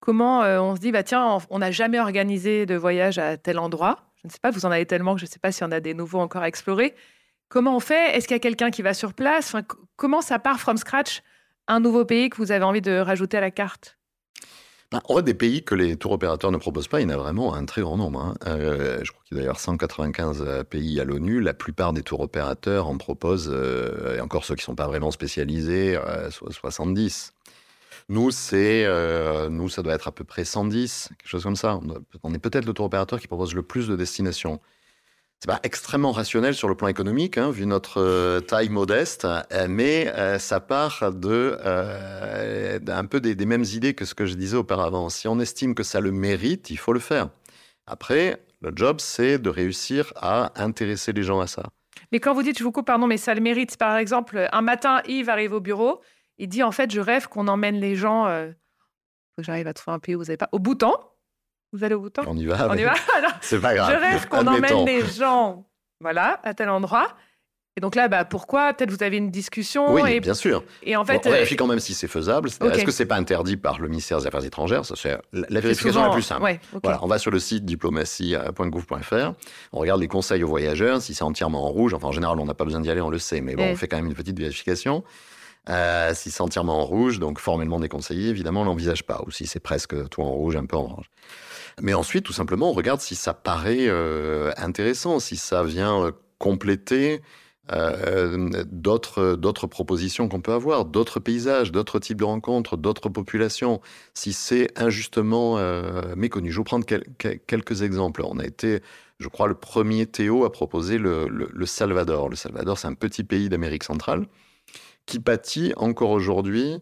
[0.00, 3.58] Comment euh, on se dit, bah, tiens, on n'a jamais organisé de voyage à tel
[3.58, 5.64] endroit Je ne sais pas, vous en avez tellement que je ne sais pas s'il
[5.64, 6.94] y en a des nouveaux encore à explorer.
[7.48, 8.16] Comment on fait?
[8.16, 9.54] Est-ce qu'il y a quelqu'un qui va sur place?
[9.96, 11.22] Comment ça part from scratch
[11.68, 13.98] un nouveau pays que vous avez envie de rajouter à la carte?
[14.92, 17.00] Ben, on voit des pays que les tours opérateurs ne proposent pas.
[17.00, 18.20] Il y en a vraiment un très grand nombre.
[18.20, 18.34] Hein.
[18.48, 21.40] Euh, je crois qu'il y a d'ailleurs 195 euh, pays à l'ONU.
[21.40, 24.88] La plupart des tours opérateurs en proposent, euh, et encore ceux qui ne sont pas
[24.88, 25.96] vraiment spécialisés,
[26.30, 27.34] 70.
[28.10, 28.86] Nous, c'est,
[29.48, 31.80] nous, ça doit être à peu près 110, quelque chose comme ça.
[32.22, 34.60] On est peut-être le tour opérateur qui propose le plus de destinations
[35.40, 39.66] c'est pas extrêmement rationnel sur le plan économique, hein, vu notre euh, taille modeste, euh,
[39.70, 41.56] mais euh, ça part de
[42.86, 45.08] un peu des, mêmes idées que ce que je disais auparavant.
[45.08, 47.30] Si on estime que ça le mérite, il faut le faire.
[47.86, 51.62] Après, le job, c'est de réussir à intéresser les gens à ça.
[52.12, 54.62] Mais quand vous dites, je vous coupe, pardon, mais ça le mérite, par exemple, un
[54.62, 56.02] matin, Yves arrive au bureau,
[56.40, 59.94] il dit, en fait, je rêve qu'on emmène les gens, faut que j'arrive à trouver
[59.94, 60.94] un pays où vous n'avez pas, au Bhoutan,
[61.72, 62.68] vous allez au bout On y va.
[62.68, 62.94] On y va?
[63.40, 63.92] C'est pas grave.
[63.94, 65.66] Je rêve qu'on emmène les gens,
[66.00, 67.08] voilà, à tel endroit.
[67.76, 68.74] Et donc là, bah, pourquoi?
[68.74, 69.92] Peut-être vous avez une discussion.
[69.94, 70.20] Oui, et...
[70.20, 70.64] bien sûr.
[70.82, 72.48] Et en fait, on vérifie quand même si c'est faisable.
[72.48, 74.84] Est-ce que c'est pas interdit par le ministère des Affaires étrangères?
[74.84, 76.58] Ça, c'est la vérification la plus simple.
[76.82, 79.32] voilà, on va sur le site diplomatie.gouv.fr.
[79.72, 81.00] On regarde les conseils aux voyageurs.
[81.00, 83.10] Si c'est entièrement en rouge, enfin en général, on n'a pas besoin d'y aller, on
[83.10, 85.04] le sait, mais bon, on fait quand même une petite vérification.
[85.68, 89.22] Euh, si c'est entièrement en rouge, donc formellement déconseillé, évidemment, on l'envisage pas.
[89.26, 91.10] Ou si c'est presque tout en rouge, un peu en orange.
[91.80, 96.12] Mais ensuite, tout simplement, on regarde si ça paraît euh, intéressant, si ça vient euh,
[96.38, 97.20] compléter
[98.66, 103.80] d'autres propositions qu'on peut avoir, d'autres paysages, d'autres types de rencontres, d'autres populations,
[104.12, 105.56] si c'est injustement
[106.16, 106.50] méconnu.
[106.50, 108.22] Je vais vous prendre quelques exemples.
[108.24, 108.80] On a été,
[109.20, 112.28] je crois, le premier Théo à proposer le Salvador.
[112.28, 114.26] Le Salvador, c'est un petit pays d'Amérique centrale
[115.06, 116.78] qui pâtit encore aujourd'hui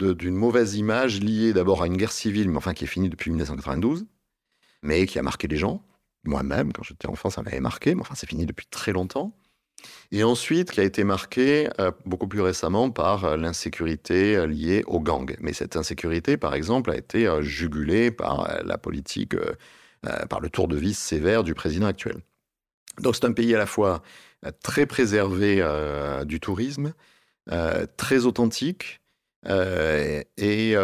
[0.00, 3.30] d'une mauvaise image liée d'abord à une guerre civile, mais enfin qui est finie depuis
[3.30, 4.06] 1992,
[4.82, 5.84] mais qui a marqué les gens.
[6.24, 9.32] moi-même, quand j'étais enfant, ça m'avait marqué, mais enfin, c'est fini depuis très longtemps.
[10.10, 14.84] Et ensuite, qui a été marqué euh, beaucoup plus récemment par euh, l'insécurité euh, liée
[14.86, 15.34] aux gangs.
[15.40, 19.34] Mais cette insécurité, par exemple, a été jugulée par la politique,
[20.28, 22.16] par le tour de vis sévère du président actuel.
[23.00, 24.02] Donc c'est un pays à la fois
[24.62, 25.64] très préservé
[26.26, 26.92] du tourisme,
[27.96, 29.00] très authentique
[29.46, 30.74] et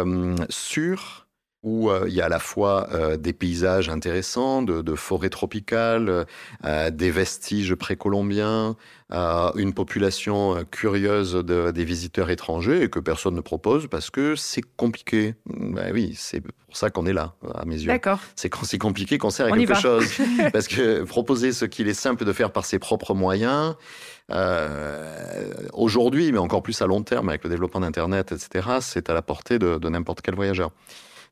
[0.49, 1.28] sûr
[1.61, 6.25] où euh, il y a à la fois euh, des paysages intéressants, de, forêts tropicales,
[6.65, 8.75] euh, des vestiges précolombiens,
[9.11, 15.33] une population curieuse des visiteurs étrangers et que personne ne propose parce que c'est compliqué.
[15.47, 17.87] Ben oui, c'est pour ça qu'on est là, à mes yeux.
[17.87, 18.19] D'accord.
[18.35, 20.05] C'est quand c'est compliqué qu'on sert à quelque chose.
[20.53, 23.75] parce que proposer ce qu'il est simple de faire par ses propres moyens,
[25.73, 29.23] aujourd'hui, mais encore plus à long terme avec le développement d'Internet, etc., c'est à la
[29.23, 30.69] portée de, de n'importe quel voyageur.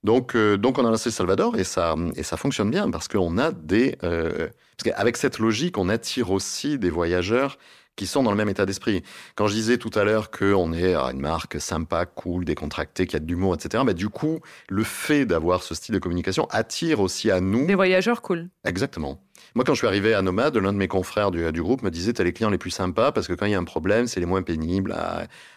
[0.03, 3.37] Donc, euh, donc on a lancé Salvador et ça, et ça fonctionne bien parce qu'on
[3.37, 3.97] a des.
[4.03, 7.57] Euh, parce qu'avec cette logique, on attire aussi des voyageurs
[7.95, 9.01] qui sont dans le même état d'esprit.
[9.35, 13.19] Quand je disais tout à l'heure qu'on est une marque sympa, cool, décontractée, qui a
[13.19, 17.31] de l'humour, etc., bah, du coup, le fait d'avoir ce style de communication attire aussi
[17.31, 17.65] à nous...
[17.65, 18.49] Des voyageurs cool.
[18.65, 19.19] Exactement.
[19.55, 21.89] Moi, quand je suis arrivé à Nomade, l'un de mes confrères du, du groupe me
[21.89, 24.05] disait T'as les clients les plus sympas parce que quand il y a un problème,
[24.05, 24.95] c'est les moins pénibles.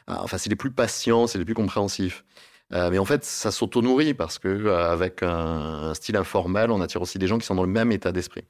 [0.07, 2.25] enfin, c'est les plus patients, c'est les plus compréhensifs.
[2.73, 7.03] Euh, mais en fait, ça s'auto-nourrit parce que euh, avec un, style informel, on attire
[7.03, 8.45] aussi des gens qui sont dans le même état d'esprit.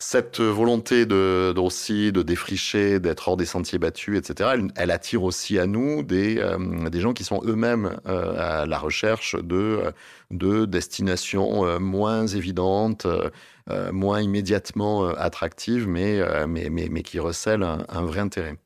[0.00, 5.58] Cette volonté de, aussi de défricher, d'être hors des sentiers battus, etc., elle, attire aussi
[5.58, 9.92] à nous des, euh, des gens qui sont eux-mêmes à la recherche de,
[10.30, 13.08] de destinations moins évidentes,
[13.90, 18.56] moins immédiatement attractives, mais, mais, mais, mais, qui recèlent un, vrai intérêt.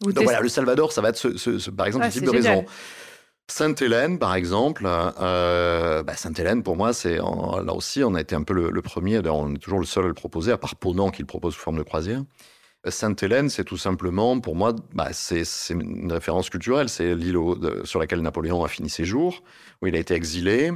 [0.00, 2.64] Donc voilà, le Salvador, ça va être ce, par exemple ce type de raison.
[3.50, 8.42] Sainte-Hélène, par exemple, euh, bah, Sainte-Hélène, pour moi, c'est là aussi, on a été un
[8.42, 9.20] peu le, premier.
[9.28, 11.60] On est toujours le seul à le proposer, à part Ponant qui le propose sous
[11.60, 12.22] forme de croisière.
[12.88, 16.88] Sainte-Hélène, c'est tout simplement, pour moi, bah, c'est une référence culturelle.
[16.88, 17.36] C'est l'île
[17.84, 19.42] sur laquelle Napoléon a fini ses jours,
[19.82, 20.70] où il a été exilé.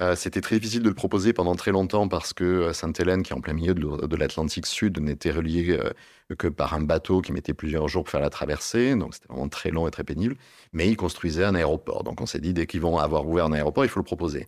[0.00, 3.32] Euh, c'était très difficile de le proposer pendant très longtemps parce que euh, Sainte-Hélène, qui
[3.32, 5.90] est en plein milieu de, l'Atlantique Sud, n'était reliée euh,
[6.36, 8.94] que par un bateau qui mettait plusieurs jours pour faire la traversée.
[8.96, 10.36] Donc c'était vraiment très long et très pénible.
[10.72, 12.02] Mais ils construisaient un aéroport.
[12.02, 14.46] Donc on s'est dit, dès qu'ils vont avoir ouvert un aéroport, il faut le proposer.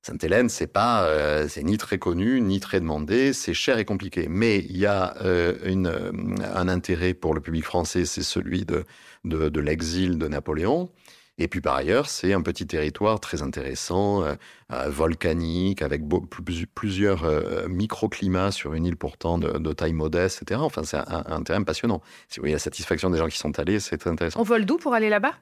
[0.00, 1.08] Sainte-Hélène, c'est pas,
[1.48, 4.28] c'est ni très connu, ni très demandé, c'est cher et compliqué.
[4.28, 8.84] Mais il y a un intérêt pour le public français, c'est celui de,
[9.24, 10.90] de l'exil de Napoléon.
[11.38, 14.34] Et puis par ailleurs, c'est un petit territoire très intéressant, euh,
[14.72, 16.02] euh, volcanique, avec
[16.74, 20.60] plusieurs euh, microclimats sur une île pourtant de, taille modeste, etc.
[20.62, 22.00] Enfin, c'est un, terrain passionnant.
[22.28, 24.40] Si vous voyez la satisfaction des gens qui sont allés, c'est très intéressant.
[24.40, 25.32] On vole d'où pour aller là-bas?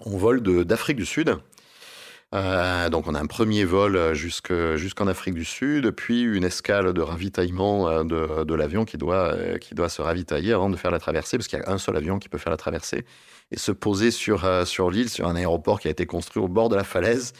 [0.00, 1.28] On vole d'Afrique du Sud.
[1.28, 8.04] donc on a un premier vol jusqu'en Afrique du Sud, puis une escale de ravitaillement
[8.04, 11.48] de, de l'avion qui doit, qui doit se ravitailler avant de faire la traversée, parce
[11.48, 13.06] qu'il y a un seul avion qui peut faire la traversée
[13.52, 16.48] et se poser sur, euh, sur l'île, sur un aéroport qui a été construit au
[16.48, 17.32] bord de la falaise.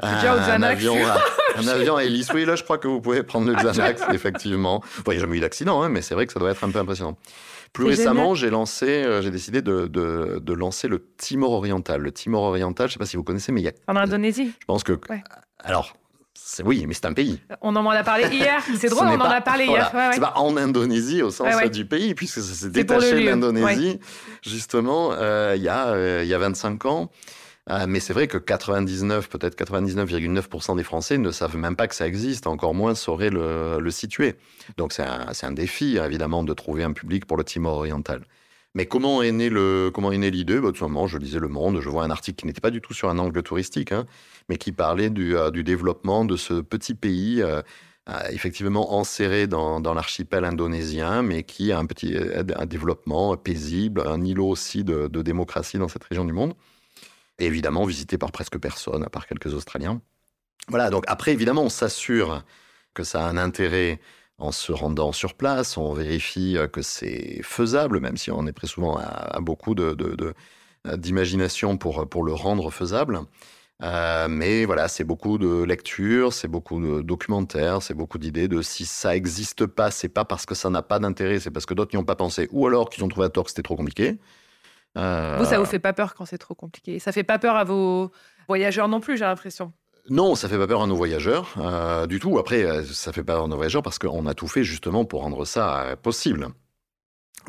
[0.00, 0.96] un, avion,
[1.56, 2.32] un avion à hélice.
[2.34, 4.82] Oui, là, je crois que vous pouvez prendre le Xanax, effectivement.
[5.06, 6.70] il n'y a jamais eu d'accident, hein, mais c'est vrai que ça doit être un
[6.70, 7.16] peu impressionnant.
[7.72, 12.00] Plus récemment, j'ai lancé, euh, j'ai décidé de, de, de, lancer le Timor oriental.
[12.00, 13.72] Le Timor oriental, je ne sais pas si vous connaissez, mais il y a.
[13.88, 14.52] En Indonésie.
[14.60, 14.98] Je pense que.
[15.58, 15.96] Alors,
[16.64, 17.40] oui, mais c'est un pays.
[17.60, 18.62] On en a parlé hier.
[18.78, 19.90] C'est drôle, on en a parlé hier.
[20.12, 23.98] C'est pas en Indonésie au sens du pays, puisque ça s'est détaché de l'Indonésie,
[24.42, 27.10] justement, euh, il, y a, euh, y a 25 ans.
[27.70, 31.94] Euh, mais c'est vrai que 99, peut-être 99,9% des Français ne savent même pas que
[31.94, 34.34] ça existe, encore moins sauraient le, le situer.
[34.76, 38.22] Donc c'est un, un, défi, évidemment, de trouver un public pour le Timor oriental.
[38.74, 40.60] Mais comment est né le comment est né l'idée?
[40.60, 42.80] Bah, Tout simplement, je lisais Le Monde, je vois un article qui n'était pas du
[42.80, 44.04] tout sur un angle touristique, hein,
[44.48, 47.42] mais qui parlait du, euh, du, développement de ce petit pays.
[47.42, 47.62] Euh,
[48.10, 54.22] euh, effectivement enserré dans, l'archipel indonésien, mais qui a un petit un développement paisible, un
[54.22, 56.52] îlot aussi de, de, démocratie dans cette région du monde,
[57.38, 60.02] et évidemment visité par presque personne, à part quelques Australiens.
[60.68, 62.44] Voilà, donc après, évidemment, on s'assure
[62.92, 63.98] que ça a un intérêt
[64.36, 68.66] en se rendant sur place, on vérifie que c'est faisable, même si on est très
[68.66, 69.74] souvent à, beaucoup
[70.94, 73.20] d'imagination de, pour, pour le rendre faisable.
[73.82, 78.62] Euh, mais voilà, c'est beaucoup de lectures, c'est beaucoup de documentaires, c'est beaucoup d'idées de
[78.62, 81.74] si ça n'existe pas, c'est pas parce que ça n'a pas d'intérêt, c'est parce que
[81.74, 83.76] d'autres n'y ont pas pensé, ou alors qu'ils ont trouvé à tort que c'était trop
[83.76, 84.18] compliqué.
[84.96, 85.36] Euh...
[85.40, 87.00] Vous, ça vous fait pas peur quand c'est trop compliqué?
[87.00, 88.12] Ça fait pas peur à vos
[88.46, 89.72] voyageurs non plus, j'ai l'impression.
[90.08, 92.38] Non, ça fait pas peur à nos voyageurs euh, du tout.
[92.38, 95.22] Après, ça fait pas peur à nos voyageurs parce qu'on a tout fait justement pour
[95.22, 96.48] rendre ça possible.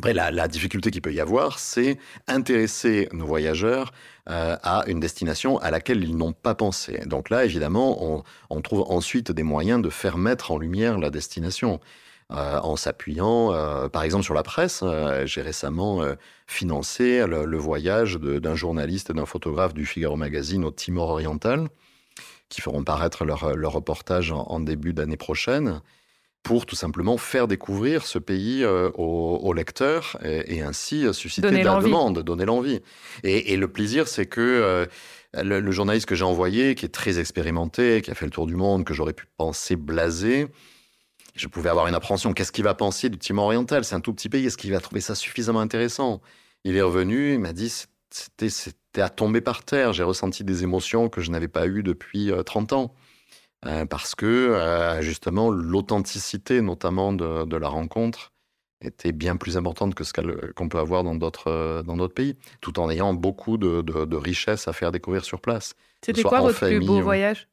[0.03, 3.91] La, difficulté qu'il peut y avoir, c'est intéresser nos voyageurs
[4.29, 7.01] euh, à une destination à laquelle ils n'ont pas pensé.
[7.05, 11.79] Donc là, évidemment, on, trouve ensuite des moyens de faire mettre en lumière la destination.
[12.31, 14.83] Euh, en s'appuyant, euh, par exemple, sur la presse.
[15.25, 16.01] J'ai récemment
[16.47, 21.67] financé le, voyage d'un journaliste et d'un photographe du Figaro Magazine au Timor oriental,
[22.49, 25.81] qui feront paraître leur, reportage en début d'année prochaine
[26.45, 31.57] pour tout simplement faire découvrir ce pays euh, aux, lecteurs et, ainsi euh, susciter de
[31.57, 32.81] la demande, donner l'envie.
[33.23, 34.85] Et, le plaisir, c'est que euh,
[35.43, 38.55] le, journaliste que j'ai envoyé, qui est très expérimenté, qui a fait le tour du
[38.55, 40.47] monde, que j'aurais pu penser blasé,
[41.35, 42.31] je pouvais avoir une appréhension.
[42.31, 43.83] Qu'est-ce qu'il va penser du Timor oriental?
[43.83, 44.45] C'est un tout petit pays.
[44.45, 46.21] Est-ce qu'il va trouver ça suffisamment intéressant?
[46.63, 47.73] Il est revenu, il m'a dit
[48.11, 49.93] c'était à tomber par terre.
[49.93, 52.93] J'ai ressenti des émotions que je n'avais pas eues depuis 30 ans.
[53.65, 58.31] Euh, parce que euh, justement l'authenticité notamment de, la rencontre
[58.81, 60.13] était bien plus importante que ce
[60.51, 64.15] qu'on peut avoir dans d'autres euh, dans d'autres pays, tout en ayant beaucoup de, de,
[64.15, 65.73] richesses à faire découvrir sur place.
[66.03, 67.47] C'était quoi votre plus beau voyage?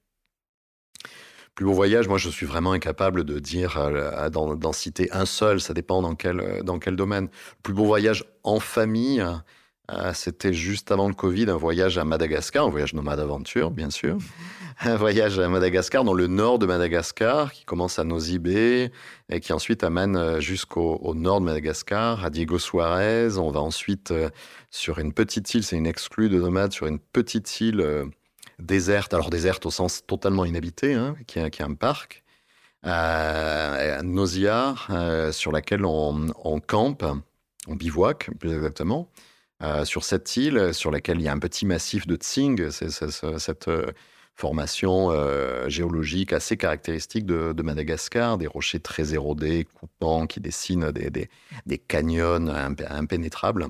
[1.54, 3.78] Plus beau voyage, moi je suis vraiment incapable de dire
[4.30, 7.28] d'en citer un seul, ça dépend dans quel, dans quel domaine.
[7.62, 9.24] plus beau voyage en famille,
[9.88, 13.90] ah, c'était juste avant le Covid, un voyage à Madagascar, un voyage nomade aventure, bien
[13.90, 14.18] sûr.
[14.84, 18.40] Un voyage à Madagascar, dans le nord de Madagascar, qui commence à Nosy
[19.28, 23.36] et qui ensuite amène euh, jusqu'au nord de Madagascar, à Diego Suarez.
[23.36, 24.30] On va ensuite euh,
[24.70, 28.06] sur une petite île, c'est une exclue de nomade, sur une petite île euh,
[28.58, 32.24] déserte, alors déserte au sens totalement inhabité, hein, qui, est, un parc,
[32.82, 34.90] à Noziar,
[35.30, 37.04] sur laquelle on, on campe,
[37.68, 39.08] on bivouac plus exactement.
[39.62, 43.68] Euh, sur cette île, sur laquelle il y a un petit massif de Tsing, cette
[43.68, 43.92] euh,
[44.34, 51.78] formation euh, géologique assez caractéristique de, Madagascar, des rochers très érodés, coupants, qui dessinent des,
[51.78, 53.68] canyons impénétrables.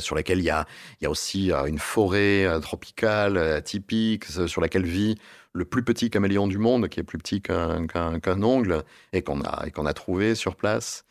[0.00, 0.66] sur laquelle il y, a,
[1.06, 5.18] aussi une forêt tropicale typique, sur laquelle vit
[5.52, 9.66] le plus petit caméléon du monde, qui est plus petit qu'un ongle, et qu'on a,
[9.72, 11.04] a trouvé sur place.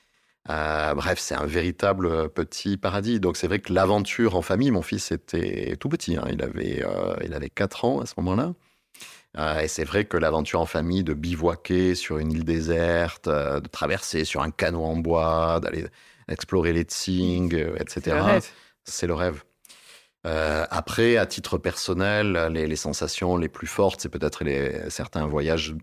[0.50, 3.20] Euh, bref, c'est un véritable euh, petit paradis.
[3.20, 6.26] Donc c'est vrai que l'aventure en famille, mon fils était tout petit, hein.
[6.32, 8.54] il, avait, euh, il avait 4 ans à ce moment-là.
[9.62, 14.24] et c'est vrai que l'aventure en famille, de bivouaquer sur une île déserte, de traverser
[14.26, 15.86] sur un canot en bois, d'aller
[16.28, 18.40] explorer les Tsing, etc.,
[18.84, 19.44] c'est le rêve.
[20.24, 24.44] après, à titre personnel, les, sensations les plus fortes, c'est peut-être
[24.90, 25.76] certains voyages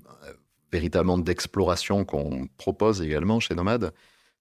[0.72, 3.92] véritablement d'exploration qu'on propose également chez Nomade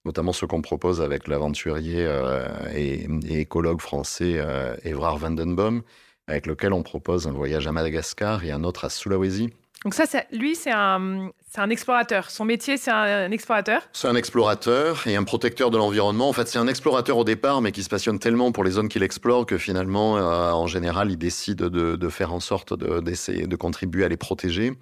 [0.04, 5.82] notamment ce qu'on propose avec l'aventurier euh, et, écologue français euh, Evrard Vandenboom,
[6.26, 9.50] avec lequel on propose un voyage à Madagascar et un autre à Sulawesi.
[9.84, 12.30] Donc ça, lui, c'est un, un, explorateur.
[12.30, 13.82] Son métier, c'est un, explorateur?
[13.92, 16.30] C'est un explorateur et un protecteur de l'environnement.
[16.30, 18.88] En fait, c'est un explorateur au départ, mais qui se passionne tellement pour les zones
[18.88, 23.46] qu'il explore que finalement, euh, en général, il décide de, de faire en sorte d'essayer
[23.46, 24.72] de contribuer à les protéger.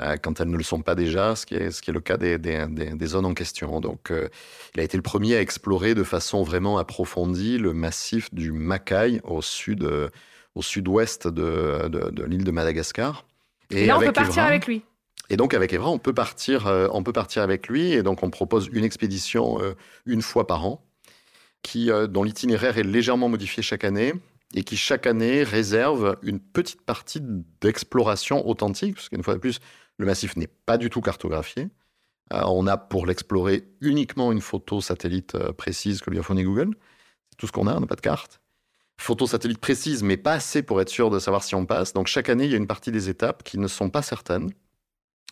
[0.00, 2.00] Euh, quand elles ne le sont pas déjà, ce qui est, ce qui est le
[2.00, 3.80] cas des, des, des, zones en question.
[3.80, 4.28] Donc, euh,
[4.74, 9.20] il a été le premier à explorer de façon vraiment approfondie le massif du Macaï
[9.22, 10.08] au sud, euh,
[10.54, 13.26] au sud-ouest de, de, l'île de Madagascar.
[13.70, 14.82] Et, là, on peut partir avec lui.
[15.28, 17.92] Et donc avec Evra, on peut partir, on peut partir avec lui.
[17.92, 19.58] Et donc on propose une expédition
[20.04, 20.84] une fois par an,
[21.62, 24.12] qui, dont l'itinéraire est légèrement modifié chaque année
[24.54, 27.20] et qui chaque année réserve une petite partie
[27.60, 29.60] d'exploration authentique, parce qu'une fois de plus,
[30.02, 31.68] le massif n'est pas du tout cartographié.
[32.32, 36.42] Euh, on a pour l'explorer uniquement une photo satellite euh, précise que lui a fourni
[36.42, 36.74] Google.
[37.30, 38.40] C'est tout ce qu'on a, on n'a pas de carte.
[38.98, 41.92] Photo satellite précise, mais pas assez pour être sûr de savoir si on passe.
[41.92, 44.50] Donc chaque année, il y a une partie des étapes qui ne sont pas certaines,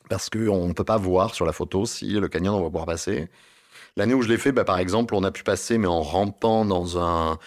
[0.08, 2.86] parce qu'on ne peut pas voir sur la photo si le canyon on va pouvoir
[2.86, 3.28] passer.
[4.00, 6.64] L'année où je l'ai fait, bah, par exemple, on a pu passer, mais en rampant
[6.64, 7.38] dans un,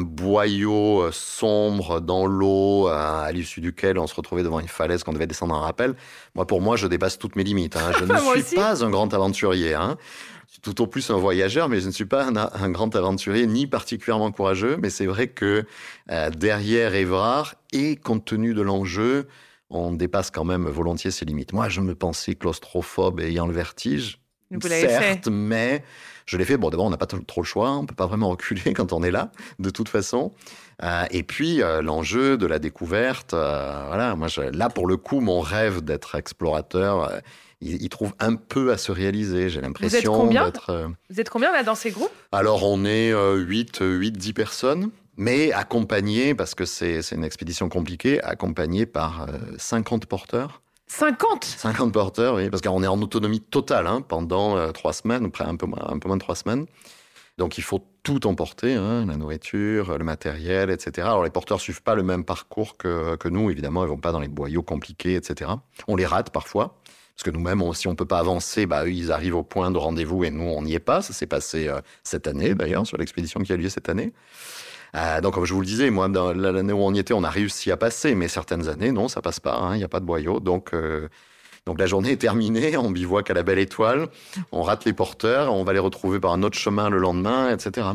[0.00, 5.12] boyau euh, sombre dans l'eau, à, l'issue duquel on se retrouvait devant une falaise qu'on
[5.12, 5.94] devait descendre en rappel.
[6.34, 7.76] Moi, pour moi, je dépasse toutes mes limites.
[7.76, 7.92] Hein.
[7.96, 9.74] Je ne suis pas un grand aventurier.
[9.74, 9.98] Hein.
[10.48, 13.46] Je suis tout au plus un voyageur, mais je ne suis pas un, grand aventurier
[13.46, 14.78] ni particulièrement courageux.
[14.82, 15.64] Mais c'est vrai que
[16.10, 19.28] euh, derrière Évrard, et compte tenu de l'enjeu,
[19.70, 21.52] on dépasse quand même volontiers ses limites.
[21.52, 24.19] Moi, je me pensais claustrophobe et ayant le vertige.
[24.50, 25.84] Vous Certes, mais
[26.26, 26.56] je l'ai fait.
[26.56, 27.72] Bon, d'abord, on n'a pas trop le choix.
[27.72, 30.32] On peut pas vraiment reculer quand on est là, de toute façon.
[30.82, 33.34] Euh, et puis, euh, l'enjeu de la découverte.
[33.34, 37.20] Euh, voilà, moi, là, pour le coup, mon rêve d'être explorateur,
[37.60, 39.50] il, trouve un peu à se réaliser.
[39.50, 40.90] J'ai l'impression d'être.
[41.10, 42.10] Vous êtes combien là dans ces groupes?
[42.32, 48.22] Alors, on est 8, 8, 10 personnes mais accompagné, parce que c'est une expédition compliquée,
[48.22, 49.26] accompagné par
[49.58, 50.62] 50 porteurs.
[50.90, 55.30] 50 50 porteurs, oui, parce qu'on est en autonomie totale hein, pendant euh, trois semaines,
[55.38, 56.66] un peu, moins, un peu moins de trois semaines.
[57.38, 61.06] Donc il faut tout emporter, hein, la nourriture, le matériel, etc.
[61.06, 64.10] Alors les porteurs suivent pas le même parcours que, que nous, évidemment, ils vont pas
[64.10, 65.52] dans les boyaux compliqués, etc.
[65.86, 66.80] On les rate parfois.
[67.14, 69.78] Parce que nous-mêmes, si on peut pas avancer, bah, eux, ils arrivent au point de
[69.78, 71.02] rendez-vous et nous, on n'y est pas.
[71.02, 74.12] Ça s'est passé euh, cette année, d'ailleurs, sur l'expédition qui a lieu cette année.
[74.96, 77.22] Euh, donc, comme je vous le disais, moi, dans l'année où on y était, on
[77.24, 79.54] a réussi à passer, mais certaines années, non, ça passe pas.
[79.54, 80.40] hein, Il n'y a pas de boyau.
[80.40, 81.08] Donc, euh,
[81.66, 84.08] donc la journée est terminée, on bivouac à la belle étoile,
[84.52, 87.86] on rate les porteurs, on va les retrouver par un autre chemin le lendemain, etc.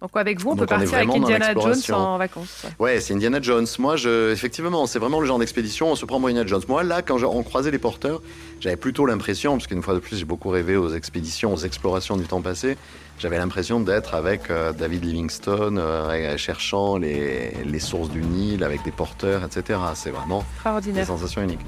[0.00, 2.62] Donc avec vous, on Donc, peut on partir avec Indiana Jones en vacances.
[2.62, 2.70] ouais.
[2.78, 3.66] Ouais, c'est Indiana Jones.
[3.80, 5.90] Moi, je, effectivement, c'est vraiment le genre d'expédition.
[5.90, 6.62] On se prend pour Indiana Jones.
[6.68, 8.22] Moi, là, quand je- on croisait les porteurs,
[8.60, 12.16] j'avais plutôt l'impression, parce qu'une fois de plus, j'ai beaucoup rêvé aux expéditions, aux explorations
[12.16, 12.78] du temps passé.
[13.18, 18.84] J'avais l'impression d'être avec euh, David Livingstone, euh, cherchant les, les sources du Nil avec
[18.84, 19.80] des porteurs, etc.
[19.94, 21.06] C'est vraiment des Extraordinaire.
[21.06, 21.66] sensations uniques.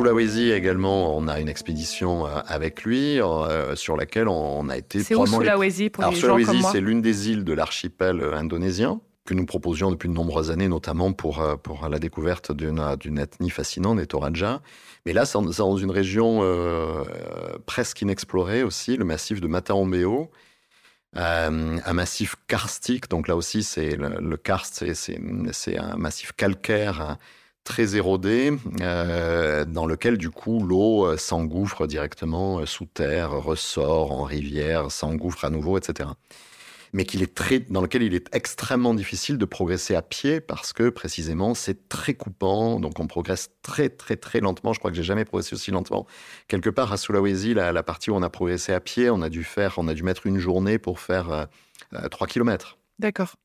[0.00, 5.02] Sulawesi également, on a une expédition euh, avec lui euh, sur laquelle on a été
[5.02, 7.52] C'est où les Sulawesi pour alors, les gens comme Sulawesi, c'est l'une des îles de
[7.52, 12.50] l'archipel euh, indonésien que nous proposions depuis de nombreuses années, notamment pour, pour la découverte
[12.52, 14.60] d'une d'une ethnie fascinante, des Toraja.
[15.06, 17.04] Mais là, c'est dans, une région euh,
[17.66, 20.30] presque inexplorée aussi, le massif de Mataombeo.
[21.16, 25.20] Euh, un massif karstique, donc là aussi, c'est le, le karst, c'est- c'est
[25.52, 27.18] c'est un massif calcaire hein,
[27.64, 34.12] très érodé, euh, dans lequel du coup l'eau euh, s'engouffre directement euh, sous terre, ressort
[34.12, 36.10] en rivière, s'engouffre à nouveau, etc.
[36.92, 37.30] Mais qu'il est
[37.70, 42.14] dans lequel il est extrêmement difficile de progresser à pied parce que précisément c'est très
[42.14, 44.72] coupant, donc on progresse très très très lentement.
[44.72, 46.06] Je crois que j'ai jamais progressé aussi lentement.
[46.48, 49.44] Quelque part à Sulawesi, la, partie où on a progressé à pied, on a dû
[49.44, 51.44] faire, on a dû mettre une journée pour faire euh,
[51.94, 53.36] euh, 3 km D'accord.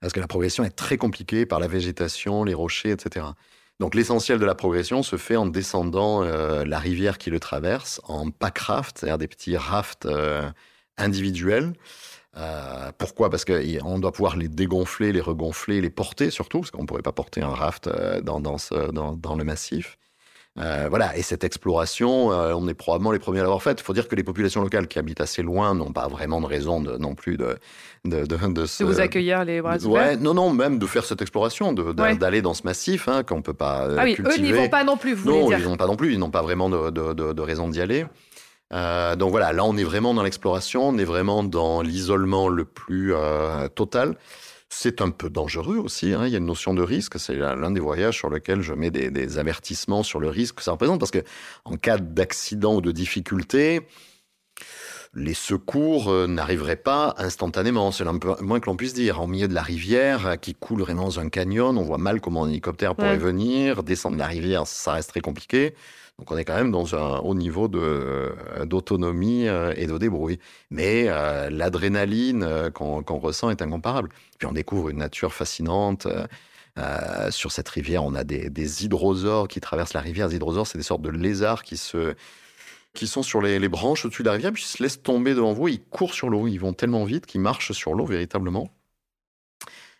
[0.00, 3.26] Parce que la progression est très compliquée par la végétation, les rochers, etc.
[3.80, 8.00] Donc l'essentiel de la progression se fait en descendant euh, la rivière qui le traverse
[8.04, 10.50] en pack raft, c'est-à-dire des petits rafts euh,
[10.96, 11.74] individuels.
[12.36, 13.30] Euh, pourquoi?
[13.30, 17.02] Parce qu'on doit pouvoir les dégonfler, les regonfler, les porter surtout, parce qu'on ne pourrait
[17.02, 17.88] pas porter un raft
[18.22, 19.96] dans le massif.
[20.60, 23.78] Euh, voilà, et cette exploration, euh, on est probablement les premiers à l'avoir faite.
[23.80, 26.46] Il faut dire que les populations locales qui habitent assez loin n'ont pas vraiment de
[26.46, 27.56] raison de, non plus de,
[28.04, 31.04] de, de, de se- De vous accueillir les bras Ouais, non, non, même de faire
[31.04, 32.16] cette exploration, Ouais.
[32.16, 34.46] d'aller dans ce massif hein, qu'on peut pas euh, Ah oui, eux cultiver.
[34.48, 36.42] n'y vont pas non plus, vous non, ils n'ont pas non plus, ils n'ont pas
[36.42, 38.04] vraiment de, raison d'y aller.
[38.72, 42.64] Euh, donc voilà, là on est vraiment dans l'exploration, on est vraiment dans l'isolement le
[42.64, 43.14] plus
[43.74, 44.16] total.
[44.70, 47.70] C'est un peu dangereux aussi, hein, il y a une notion de risque, c'est l'un
[47.70, 51.10] des voyages sur lequel je mets des, avertissements sur le risque que ça représente, parce
[51.10, 51.24] que
[51.64, 53.86] en cas d'accident ou de difficulté,
[55.14, 59.20] les secours euh, n'arriveraient pas instantanément, c'est le peu- moins que l'on puisse dire.
[59.20, 62.20] Au milieu de la rivière euh, qui coule vraiment dans un canyon, on voit mal
[62.20, 63.16] comment un hélicoptère pourrait Ouais.
[63.16, 63.82] venir.
[63.82, 65.74] Descendre la rivière, ça reste très compliqué.
[66.18, 68.30] Donc on est quand même dans un haut niveau euh,
[68.64, 70.38] d'autonomie et de débrouille.
[70.70, 74.08] Mais euh, l'adrénaline qu'on, ressent est incomparable.
[74.38, 76.06] Puis on découvre une nature fascinante.
[76.78, 80.28] euh, sur cette rivière, on a des, des hydrosaures qui traversent la rivière.
[80.28, 82.14] Les hydrosaures, c'est des sortes de lézards qui se
[82.98, 85.34] qui sont sur les, les branches au-dessus de la rivière, puis ils se laissent tomber
[85.34, 88.70] devant vous, ils courent sur l'eau, ils vont tellement vite qu'ils marchent sur l'eau véritablement.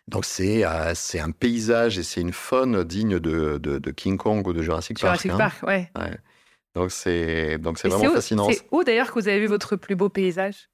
[0.07, 4.17] Donc c'est euh, c'est un paysage et c'est une faune digne de, de, de King
[4.17, 5.41] Kong ou de Jurassic, Jurassic Park.
[5.63, 5.69] hein.
[5.69, 6.17] Park, ouais.
[6.75, 8.49] Donc c'est donc c'est Et vraiment fascinant.
[8.49, 10.69] C'est où d'ailleurs que vous avez vu votre plus beau paysage?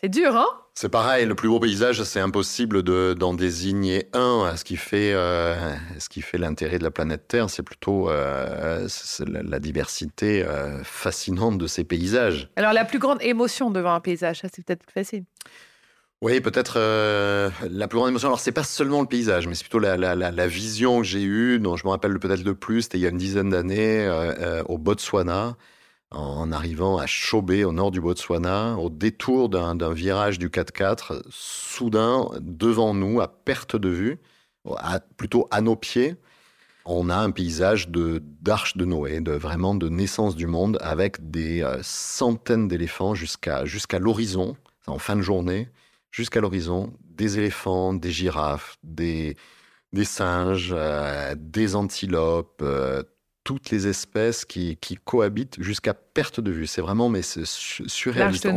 [0.00, 0.48] C'est dur, hein?
[0.74, 4.54] C'est pareil, le plus beau paysage, c'est impossible de, d'en désigner un.
[4.56, 5.54] Ce qui fait, euh,
[5.98, 8.88] ce qui fait l'intérêt de la planète Terre, c'est plutôt euh,
[9.26, 12.48] la, la diversité euh, fascinante de ces paysages.
[12.56, 15.24] Alors la plus grande émotion devant un paysage, ça c'est peut-être plus facile.
[16.22, 18.28] Oui, peut-être euh, la plus grande émotion.
[18.28, 21.04] Alors, c'est pas seulement le paysage, mais c'est plutôt la, la, la, la vision que
[21.04, 22.82] j'ai eue, dont je me rappelle peut-être le plus.
[22.82, 25.56] C'était il y a une dizaine d'années euh, euh, au Botswana,
[26.12, 31.22] en arrivant à Chobe, au nord du Botswana, au détour d'un virage du 4x4.
[31.30, 34.20] Soudain, devant nous, à perte de vue,
[35.16, 36.16] plutôt à nos pieds,
[36.84, 41.30] on a un paysage de d'arche de Noé, de vraiment de naissance du monde, avec
[41.30, 43.64] des euh, centaines d'éléphants jusqu'à
[44.00, 44.56] l'horizon,
[44.86, 45.68] en fin de journée
[46.12, 49.36] jusqu'à l'horizon, des éléphants, des girafes, des,
[49.92, 53.02] des singes, euh, des antilopes, euh,
[53.44, 56.66] toutes les espèces qui, qui cohabitent jusqu'à perte de vue.
[56.66, 58.48] C'est vraiment mais c'est surréaliste.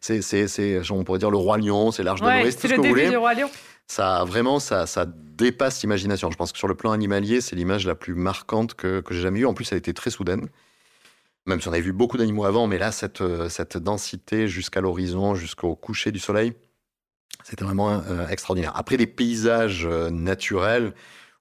[0.00, 2.66] C'est, c'est, c'est, on pourrait dire le roi lion, c'est l'arche de Noé, c'est tout
[2.68, 3.10] ce le que vous voulez.
[3.10, 3.50] du Roi Lion.
[3.86, 6.30] Ça vraiment ça, ça dépasse l'imagination.
[6.30, 9.22] Je pense que sur le plan animalier, c'est l'image la plus marquante que, que j'ai
[9.22, 9.46] jamais eue.
[9.46, 10.48] En plus, elle était très soudaine.
[11.46, 15.34] Même si on avait vu beaucoup d'animaux avant, mais là, cette, cette densité jusqu'à l'horizon,
[15.34, 16.52] jusqu'au coucher du soleil,
[17.42, 18.72] c'était vraiment extraordinaire.
[18.76, 20.94] Après, les paysages naturels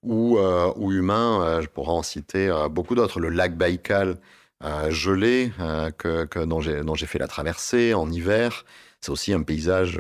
[0.04, 3.20] ou, ou humains, je pourrais en citer beaucoup d'autres.
[3.20, 4.18] Le lac Baïkal,
[4.90, 5.52] gelé,
[5.98, 6.62] que, que, dont
[6.96, 8.66] j'ai fait la traversée en hiver.
[9.00, 10.00] C'est aussi un paysage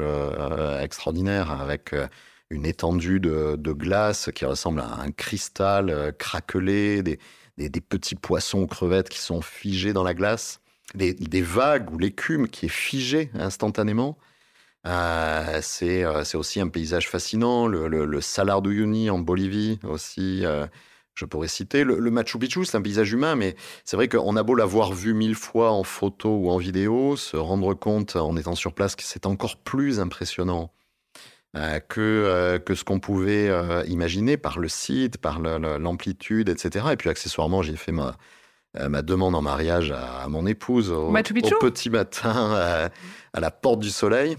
[0.82, 1.94] extraordinaire avec
[2.52, 7.18] une étendue de, glace qui ressemble à un cristal euh, craquelé, des,
[7.58, 10.60] petits poissons crevettes qui sont figés dans la glace,
[10.94, 14.18] des, vagues ou l'écume qui est figée instantanément.
[14.88, 17.68] Euh, euh, c'est aussi un paysage fascinant.
[17.68, 20.44] Le, le, Salar de Uyuni en Bolivie aussi,
[21.14, 21.84] je pourrais citer.
[21.84, 23.56] Le, le Machu Picchu, c'est un paysage humain, mais
[23.86, 27.38] c'est vrai qu'on a beau l'avoir vu mille fois en photo ou en vidéo, se
[27.38, 30.72] rendre compte en étant sur place que c'est encore plus impressionnant
[31.58, 36.86] euh, que, euh, que ce qu'on pouvait euh, imaginer par le site, par l'amplitude, etc.
[36.94, 38.16] Et puis accessoirement, j'ai fait ma,
[38.88, 41.12] ma demande en mariage à, mon épouse au,
[41.60, 42.90] petit matin
[43.34, 44.38] à, la porte du soleil.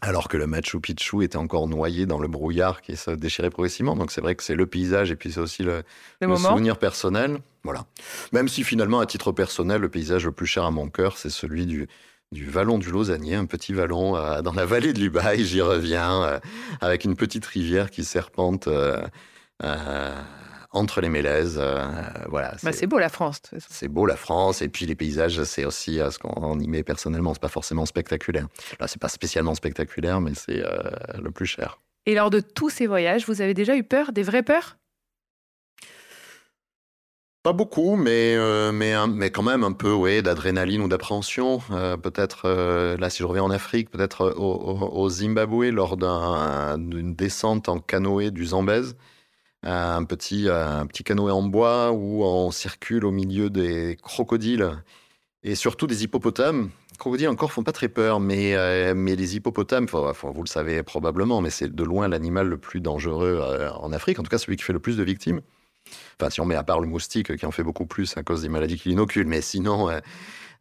[0.00, 3.96] Alors que le Machu Picchu était encore noyé dans le brouillard qui se déchirait progressivement.
[3.96, 5.82] Donc c'est vrai que c'est le paysage et puis c'est aussi le,
[6.20, 7.38] le souvenir personnel.
[7.64, 7.84] Voilà.
[8.32, 11.30] Même si finalement, à titre personnel, le paysage le plus cher à mon cœur, c'est
[11.30, 11.88] celui du,
[12.32, 16.22] du vallon du Lausannier, un petit vallon euh, dans la vallée de l'Ubaye, j'y reviens,
[16.22, 16.38] euh,
[16.80, 19.02] avec une petite rivière qui serpente euh,
[20.78, 21.60] entre les Mélèzes.
[22.28, 22.54] voilà.
[22.62, 23.42] Bah, c'est beau la France.
[23.68, 27.34] C'est beau la France, et puis les paysages, c'est aussi ce qu'on y met personnellement.
[27.34, 28.46] C'est pas forcément spectaculaire.
[28.80, 30.62] Là, c'est pas spécialement spectaculaire, mais c'est
[31.18, 31.80] le plus cher.
[32.06, 34.78] Et lors de tous ces voyages, vous avez déjà eu peur, des vraies peurs?
[37.42, 41.60] Pas beaucoup, mais, euh, mais, mais quand même un peu ouais, d'adrénaline ou d'appréhension.
[41.70, 47.68] Euh, peut-être, euh, là, si je reviens en Afrique, peut-être au, Zimbabwe, lors d'une descente
[47.68, 48.96] en canoë du Zambèze.
[49.70, 54.70] Un petit, un petit canoë en bois où on circule au milieu des crocodiles
[55.42, 56.70] et surtout des hippopotames.
[56.92, 58.54] Les crocodiles encore font pas très peur, mais,
[58.94, 63.42] mais les hippopotames, vous le savez probablement, mais c'est de loin l'animal le plus dangereux
[63.78, 65.42] en Afrique, en tout cas celui qui fait le plus de victimes.
[66.20, 68.42] Enfin, si on met à part le moustique qui en fait beaucoup plus à cause
[68.42, 70.00] des maladies qu'il inocule, mais sinon, euh,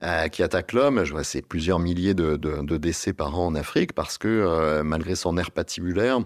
[0.04, 2.38] euh, qui attaque l'homme, c'est plusieurs milliers de,
[2.78, 6.22] décès par an en Afrique parce que euh, malgré son air patibulaire,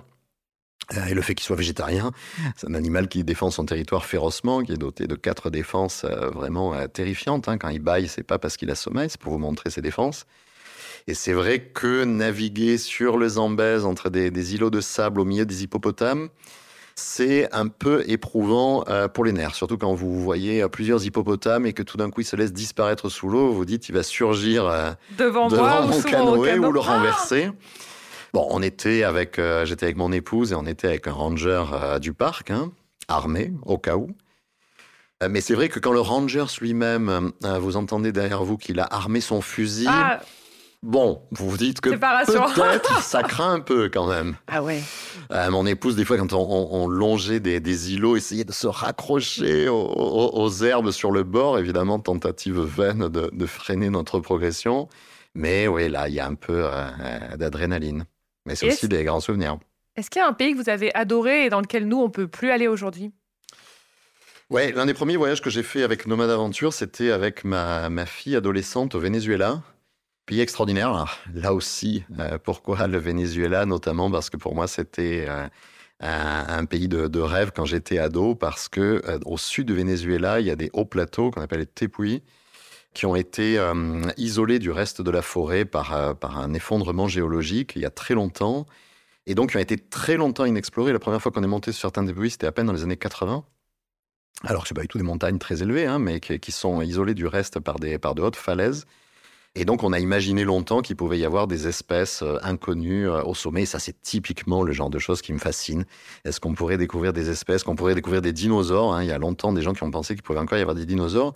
[1.08, 2.12] et le fait qu'il soit végétarien,
[2.58, 6.76] c'est un animal qui défend son territoire férocement, qui est doté de quatre défenses vraiment
[6.88, 7.48] terrifiantes.
[7.48, 7.58] Hein.
[7.58, 10.26] Quand il baille, c'est pas parce qu'il a sommeil, c'est pour vous montrer ses défenses.
[11.08, 15.46] Et c'est vrai que naviguer sur le Zambèze entre des, îlots de sable au milieu
[15.46, 16.30] des hippopotames,
[16.96, 21.66] c'est un peu éprouvant euh, pour les nerfs, surtout quand vous voyez euh, plusieurs hippopotames
[21.66, 24.04] et que tout d'un coup il se laisse disparaître sous l'eau, vous dites il va
[24.04, 27.50] surgir euh, devant, moi, mon canoë ou le renverser.
[28.34, 31.64] Bon, on était avec, j'étais avec mon épouse et on était avec un ranger
[32.00, 32.72] du parc, hein,
[33.08, 34.10] armé au cas où.
[35.30, 39.20] Mais c'est vrai que quand le ranger lui-même, vous entendez derrière vous qu'il a armé
[39.20, 39.88] son fusil.
[39.90, 40.22] Ah,
[40.84, 44.36] Bon, vous vous dites que peut-être ça craint un peu quand même.
[44.48, 44.82] Ah ouais.
[45.32, 50.50] Euh, mon épouse, des fois, quand on, longeait des, îlots, essayait de se raccrocher aux,
[50.64, 51.60] herbes sur le bord.
[51.60, 54.90] Évidemment, tentative vaine de, freiner notre progression.
[55.36, 58.06] Mais oui, là, il y a un peu euh, d'adrénaline.
[58.46, 59.58] Mais c'est aussi des grands souvenirs.
[59.96, 62.10] Est-ce qu'il y a un pays que vous avez adoré et dans lequel nous, on
[62.10, 63.12] peut plus aller aujourd'hui?
[64.50, 68.06] Ouais, l'un des premiers voyages que j'ai fait avec Nomade Aventure, c'était avec ma, ma
[68.06, 69.62] fille adolescente au Venezuela.
[70.26, 71.22] Pays extraordinaire.
[71.34, 73.66] Là aussi, euh, pourquoi le Venezuela?
[73.66, 75.48] Notamment parce que pour moi, c'était euh,
[76.00, 80.48] un, pays de, rêve quand j'étais ado, parce que euh, au sud du Venezuela, il
[80.48, 82.22] y a des hauts plateaux qu'on appelle les tepuis,
[82.94, 83.58] qui ont été
[84.18, 88.14] isolés du reste de la forêt par, par un effondrement géologique il y a très
[88.14, 88.66] longtemps,
[89.28, 90.92] et donc qui ont été très longtemps inexplorés.
[90.92, 92.98] La première fois qu'on est monté sur certains tepuis, c'était à peine dans les années
[92.98, 93.46] 80.
[94.44, 97.28] Alors c'est pas du tout des montagnes très élevées, hein, mais qui, sont isolées du
[97.28, 98.86] reste par, des, par de hautes falaises.
[99.54, 103.22] Et donc, on a imaginé longtemps qu'il pouvait y avoir des espèces euh, inconnues euh,
[103.24, 103.64] au sommet.
[103.64, 105.84] Et ça, c'est typiquement le genre de choses qui me fascine.
[106.24, 109.04] Est-ce qu'on pourrait découvrir des espèces, qu'on pourrait découvrir des dinosaures hein?
[109.04, 110.86] Il y a longtemps des gens qui ont pensé qu'il pouvait encore y avoir des
[110.86, 111.36] dinosaures.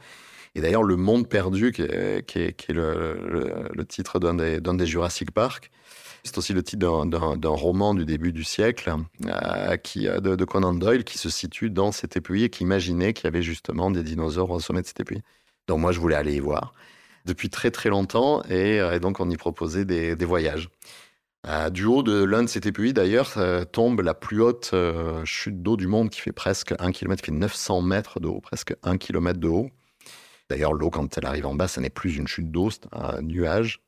[0.56, 5.70] Et d'ailleurs, Le Monde perdu, qui est, le, titre d'un des, Jurassic Park,
[6.24, 8.96] c'est aussi le titre d'un roman du début du siècle
[9.28, 13.14] euh, qui, de, de, Conan Doyle qui se situe dans cet épuis et qui imaginait
[13.14, 15.22] qu'il y avait justement des dinosaures au sommet de cet épuis.
[15.68, 16.74] Donc moi, je voulais aller y voir
[17.26, 20.70] depuis très très longtemps euh, et, donc on y proposait des, voyages.
[21.48, 24.74] Euh, du haut de l'un de ces TPI, d'ailleurs, euh, tombe la plus haute
[25.26, 28.40] chute d'eau du monde qui fait presque 1 km, qui fait 900 mètres de haut,
[28.40, 29.70] presque 1 km de haut.
[30.50, 33.22] D'ailleurs, l'eau, quand elle arrive en bas, ça n'est plus une chute d'eau, c'est un
[33.22, 33.82] nuage.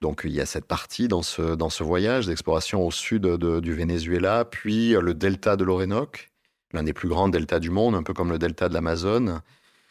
[0.00, 4.90] Donc il y a cette partie dans ce, voyage d'exploration au sud du Venezuela, puis
[4.92, 6.30] le delta de l'Orénoque,
[6.72, 9.40] l'un des plus grands deltas du monde, un peu comme le delta de l'Amazone,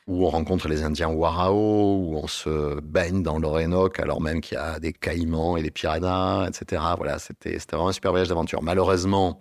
[0.05, 4.55] où on rencontre les Indiens Warao, où on se baigne dans l'Orénoque alors même qu'il
[4.55, 6.81] y a des caïmans et des piranhas, etc.
[6.97, 8.61] Voilà, c'était vraiment un super voyage d'aventure.
[8.61, 9.39] Malheureusement,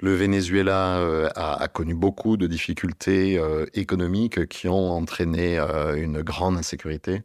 [0.00, 6.22] le Venezuela euh, a, connu beaucoup de difficultés euh, économiques qui ont entraîné euh, une
[6.22, 7.22] grande insécurité.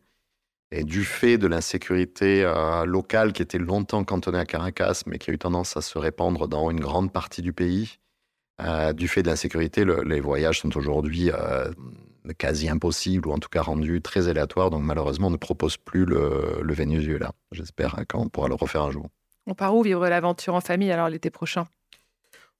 [0.72, 2.43] Et du fait de l'insécurité
[2.86, 6.47] locale qui était longtemps cantonnée à Caracas, mais qui a eu tendance à se répandre
[6.47, 7.97] dans une grande partie du pays,
[8.93, 11.32] du fait de l'insécurité, les voyages sont aujourd'hui
[12.38, 14.70] quasi impossibles ou en tout cas rendus très aléatoires.
[14.70, 17.32] Donc malheureusement, on ne propose plus le, le Venezuela.
[17.51, 19.07] J'espère qu'on pourra le refaire un jour.
[19.47, 21.65] On part où vivre l'aventure en famille alors l'été prochain?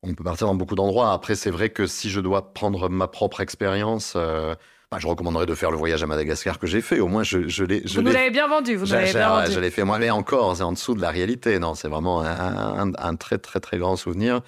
[0.04, 1.12] On peut partir dans beaucoup d'endroits.
[1.12, 4.56] Après, c'est vrai que si je dois prendre ma propre expérience, euh,
[4.92, 7.00] bah, je recommanderais de faire le voyage à Madagascar que j'ai fait.
[7.00, 7.82] Au moins, je, je l'ai.
[7.82, 8.76] Vous nous l'avez bien vendu.
[8.76, 9.52] Vous l'avez bien vendu.
[9.52, 11.60] Je l'ai fait moi, mais encore, c'est en dessous de la réalité.
[11.60, 14.42] Non, c'est vraiment un, très, très, très grand souvenir.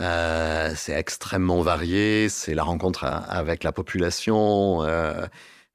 [0.00, 2.28] Euh, c'est extrêmement varié.
[2.28, 4.82] C'est la rencontre avec la population.
[4.82, 5.26] Euh,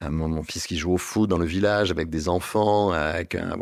[0.01, 3.57] mon, fils qui joue au foot dans le village avec des enfants, avec un,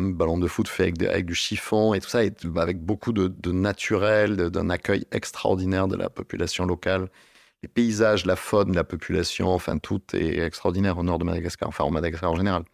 [0.00, 2.20] ballon de foot fait avec, du chiffon et tout ça,
[2.56, 7.08] avec beaucoup de, naturel, d'un accueil extraordinaire de la population locale.
[7.62, 11.84] Les paysages, la faune, la population, enfin tout est extraordinaire au nord de Madagascar, enfin
[11.84, 12.64] au Madagascar en général.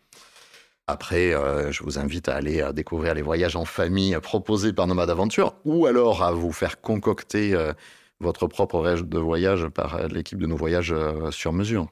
[0.86, 5.08] Après, euh, je vous invite à aller découvrir les voyages en famille proposés par Nomade
[5.08, 7.72] Aventure ou alors à vous faire concocter euh,
[8.20, 10.94] votre propre rêve de voyage par euh, l'équipe de nos voyages
[11.30, 11.88] sur mesure.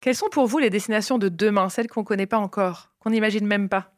[0.00, 3.10] Quelles sont pour vous les destinations de demain, celles qu'on ne connaît pas encore, qu'on
[3.10, 3.92] n'imagine même pas?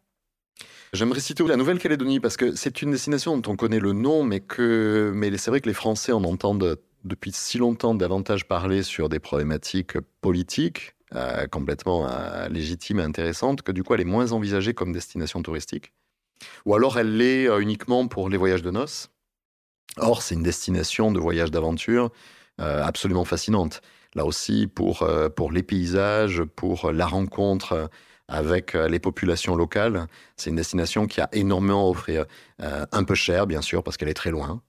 [0.92, 4.40] J'aimerais citer la Nouvelle-Calédonie parce que c'est une destination dont on connaît le nom, mais
[4.40, 9.08] que mais c'est vrai que les Français en entendent depuis si longtemps davantage parler sur
[9.08, 14.32] des problématiques politiques euh, complètement euh, légitimes et intéressantes que du coup elle est moins
[14.32, 15.92] envisagée comme destination touristique.
[16.66, 19.08] Ou alors elle l'est euh, uniquement pour les voyages de noces.
[19.98, 22.10] Or c'est une destination de voyage d'aventure
[22.58, 23.80] absolument fascinante
[24.14, 27.90] là aussi pour, euh, pour les paysages, pour la rencontre
[28.28, 30.06] avec euh, les populations locales.
[30.36, 32.24] C'est une destination qui a énormément à offrir.
[32.60, 34.62] Euh, un peu cher, bien sûr, parce qu'elle est très loin,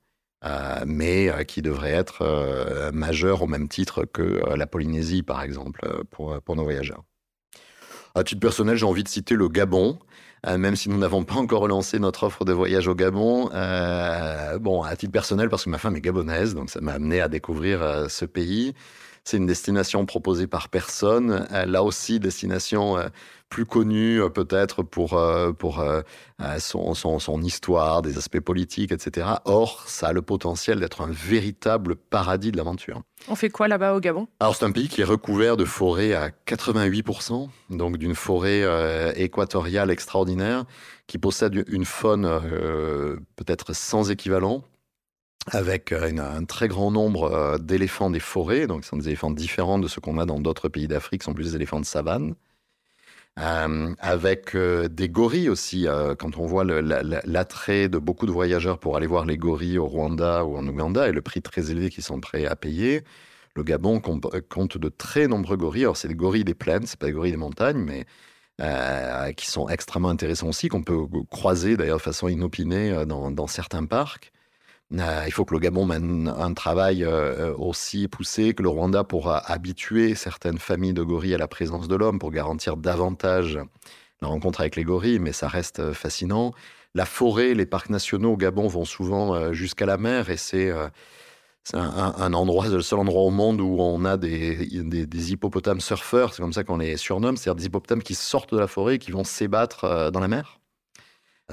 [0.85, 6.57] mais qui devrait être majeure au même titre que la Polynésie, par exemple, pour, pour
[6.57, 7.03] nos voyageurs.
[8.13, 9.99] À titre personnel, j'ai envie de citer le Gabon.
[10.45, 13.45] même si nous n'avons pas encore lancé notre offre de voyage au Gabon.
[14.59, 17.29] bon, à titre personnel, parce que ma femme est gabonaise, donc ça m'a amené à
[17.29, 18.73] découvrir ce pays.
[19.25, 21.47] C'est une destination proposée par personne.
[21.51, 23.07] Euh, là aussi, destination euh,
[23.47, 25.21] plus connue euh, peut-être pour,
[25.57, 25.85] pour
[26.59, 29.27] son, son, son, histoire, des aspects politiques, etc.
[29.45, 33.01] Or, ça a le potentiel d'être un véritable paradis de l'aventure.
[33.29, 34.27] On fait quoi là-bas au Gabon?
[34.41, 38.63] Alors, c'est un pays qui est recouvert de forêts à 88%, donc d'une forêt
[39.15, 40.65] équatoriale extraordinaire,
[41.07, 42.29] qui possède une faune
[43.35, 44.63] peut-être sans équivalent
[45.51, 49.31] avec euh, un très grand nombre euh, d'éléphants des forêts, donc ce sont des éléphants
[49.31, 51.85] différents de ceux qu'on a dans d'autres pays d'Afrique, ce sont plus des éléphants de
[51.85, 52.35] savane.
[53.39, 55.87] Euh, avec des gorilles aussi.
[56.19, 60.45] quand on voit l'attrait de beaucoup de voyageurs pour aller voir les gorilles au Rwanda
[60.45, 63.03] ou en Ouganda et le prix très élevé qu'ils sont prêts à payer,
[63.55, 65.83] le Gabon compte de très nombreux gorilles.
[65.83, 68.05] Alors c'est des gorilles des plaines, c'est pas des gorilles des montagnes, mais
[69.33, 74.31] qui sont extrêmement intéressants aussi, qu'on peut croiser d'ailleurs de façon inopinée dans certains parcs.
[74.99, 79.03] Euh, il faut que le Gabon mène un travail euh, aussi poussé que le Rwanda
[79.03, 83.59] pour habituer certaines familles de gorilles à la présence de l'homme, pour garantir davantage
[84.21, 86.53] la rencontre avec les gorilles, mais ça reste euh, fascinant.
[86.95, 90.71] La forêt, les parcs nationaux au Gabon vont souvent jusqu'à la mer et c'est
[91.73, 96.43] un, endroit, le seul endroit au monde où on a des, des hippopotames surfeurs, c'est
[96.43, 99.09] comme ça qu'on les surnomme, c'est-à-dire des hippopotames qui sortent de la forêt et qui
[99.09, 100.59] vont s'ébattre dans la mer.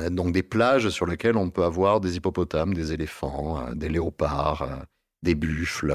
[0.01, 3.89] Euh, donc des plages sur lesquelles on peut avoir des hippopotames, des éléphants, euh, des
[3.89, 4.77] léopards, euh,
[5.23, 5.95] des buffles.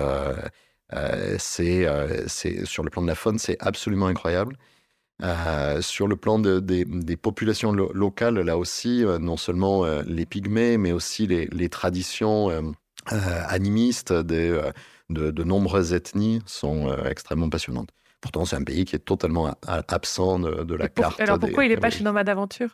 [1.39, 1.85] c'est,
[2.65, 4.55] sur le plan de la faune, c'est absolument incroyable.
[5.81, 11.69] sur le plan des, populations locales, là aussi, non seulement les pygmées, mais aussi les,
[11.69, 12.51] traditions
[13.07, 14.61] animistes de,
[15.09, 17.89] de, nombreuses ethnies sont extrêmement passionnantes.
[18.21, 21.19] Pourtant, c'est un pays qui est totalement absent de, la carte.
[21.19, 22.69] Alors pourquoi il n'est pas chez Nomade Aventure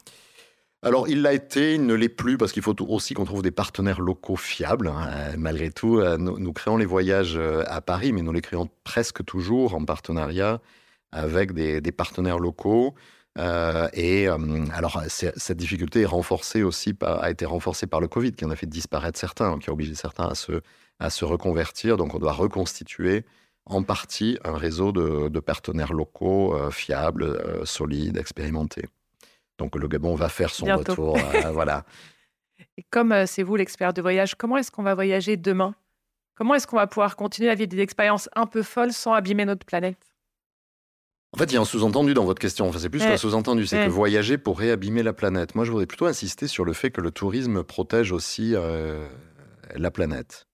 [0.83, 3.51] alors, il l'a été, il ne l'est plus, parce qu'il faut aussi qu'on trouve des
[3.51, 4.87] partenaires locaux fiables.
[4.87, 5.35] Hein.
[5.37, 9.23] Malgré tout, euh, nous, créons les voyages euh, à Paris, mais nous les créons presque
[9.23, 10.59] toujours en partenariat
[11.11, 12.95] avec des, partenaires locaux.
[13.37, 18.45] Euh, et alors, cette difficulté est renforcée aussi a été renforcée par le Covid, qui
[18.45, 20.61] en a fait disparaître certains, qui a obligé certains à se,
[20.99, 21.97] à se reconvertir.
[21.97, 23.25] Donc, on doit reconstituer
[23.65, 28.85] en partie un réseau de, partenaires locaux fiables, solides, expérimentés.
[29.61, 31.17] Donc le Gabon va faire son retour.
[31.17, 31.85] Euh, voilà.
[32.77, 35.75] Et comme euh, c'est vous l'expert de voyage, comment est-ce qu'on va voyager demain?
[36.33, 39.45] Comment est-ce qu'on va pouvoir continuer à vivre des expériences un peu folles sans abîmer
[39.45, 39.99] notre planète?
[41.33, 42.67] En fait, il y a un sous-entendu dans votre question.
[42.67, 45.53] Enfin, c'est plus qu'un sous-entendu, c'est que voyager pourrait abîmer la planète.
[45.53, 49.07] Moi, je voudrais plutôt insister sur le fait que le tourisme protège aussi euh,
[49.75, 50.47] la planète.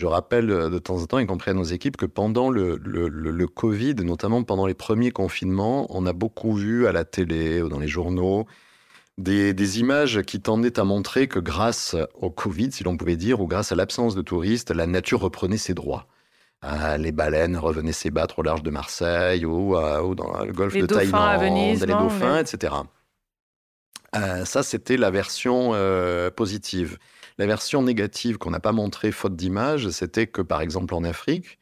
[0.00, 2.80] Je rappelle euh, de temps en temps, y compris à nos équipes, que pendant le,
[2.82, 7.68] le, Covid, notamment pendant les premiers confinements, on a beaucoup vu à la télé ou
[7.68, 8.46] dans les journaux
[9.18, 13.42] des, des, images qui tendaient à montrer que grâce au Covid, si l'on pouvait dire,
[13.42, 16.06] ou grâce à l'absence de touristes, la nature reprenait ses droits.
[16.64, 20.86] Euh, les baleines revenaient s'ébattre au large de Marseille ou, euh, dans le golfe de
[20.86, 22.72] Thaïlande, les dauphins, etc.
[24.16, 25.74] Euh, ça, c'était la version
[26.34, 26.96] positive.
[27.40, 31.58] La version négative qu'on n'a pas montrée faute d'image, c'était que, par exemple, en Afrique,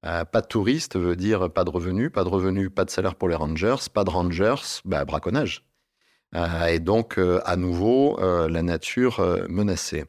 [0.00, 3.28] pas de touristes veut dire pas de revenus, pas de revenus, pas de salaire pour
[3.28, 4.54] les rangers, pas de rangers,
[4.86, 5.66] bah, braconnage.
[6.66, 9.20] et donc, à nouveau, la nature
[9.50, 10.06] menacée.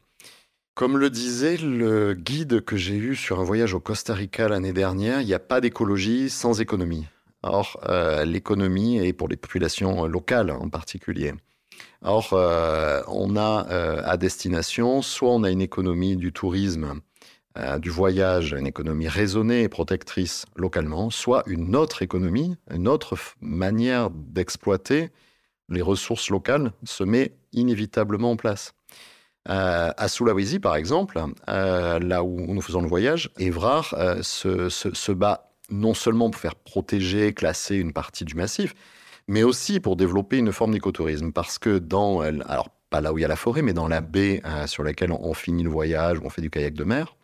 [0.73, 4.71] Comme le disait le guide que j'ai eu sur un voyage au Costa Rica l'année
[4.71, 7.07] dernière, il n'y a pas d'écologie sans économie.
[7.43, 11.33] Or, euh, l'économie est pour les populations locales en particulier.
[12.01, 17.01] Or, euh, on a euh, à destination, soit on a une économie du tourisme,
[17.79, 24.11] du voyage, une économie raisonnée et protectrice localement, soit une autre économie, une autre manière
[24.11, 25.09] d'exploiter
[25.69, 28.73] les ressources locales se met inévitablement en place.
[29.47, 35.11] Euh, à Sulawesi, par exemple, euh, là où nous faisons le voyage, Evrard euh, se,
[35.11, 38.73] bat non seulement pour faire protéger, classer une partie du massif,
[39.29, 41.31] mais aussi pour développer une forme d'écotourisme.
[41.31, 44.01] Parce que dans, alors pas là où il y a la forêt, mais dans la
[44.01, 47.15] baie sur laquelle on, finit le voyage, où on fait du kayak de mer,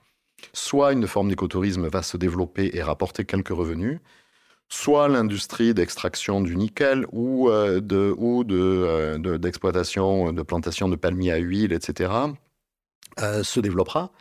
[0.53, 3.99] soit une forme d'écotourisme va se développer et rapporter quelques revenus,
[4.70, 10.95] soit l'industrie d'extraction du nickel ou euh, de ou euh, de, d'exploitation de, plantation de
[10.95, 12.14] palmiers à huile, etc.,
[13.22, 14.12] euh, se développera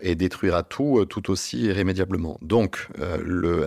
[0.00, 2.38] et détruira tout tout aussi irrémédiablement.
[2.42, 3.66] Donc, le,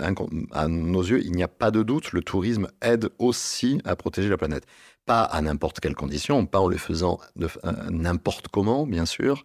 [0.51, 4.29] à nos yeux, il n'y a pas de doute, le tourisme aide aussi à protéger
[4.29, 4.65] la planète.
[5.05, 7.49] Pas à n'importe quelle condition, pas en le faisant de
[7.89, 9.43] n'importe comment, bien sûr.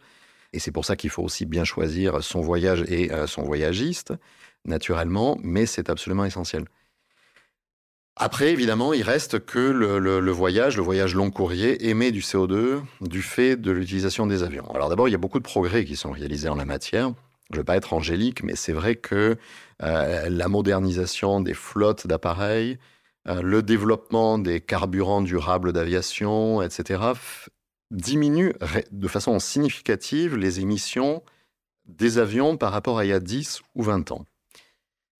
[0.53, 4.15] Et c'est pour ça qu'il faut aussi bien choisir son voyage et son voyagiste,
[4.65, 6.65] naturellement, mais c'est absolument essentiel.
[8.21, 13.23] Après, évidemment, il reste que le, voyage, le voyage long courrier, émet du CO2 du
[13.23, 14.69] fait de l'utilisation des avions.
[14.75, 17.13] Alors d'abord, il y a beaucoup de progrès qui sont réalisés en la matière.
[17.53, 19.37] Je ne vais pas être angélique, mais c'est vrai que
[19.85, 22.79] euh, la modernisation des flottes d'appareils,
[23.29, 27.01] euh, le développement des carburants durables d'aviation, etc.,
[27.93, 28.53] diminue
[28.91, 31.23] de façon significative les émissions
[31.87, 34.27] des avions par rapport à il y a 10 ou 20 ans.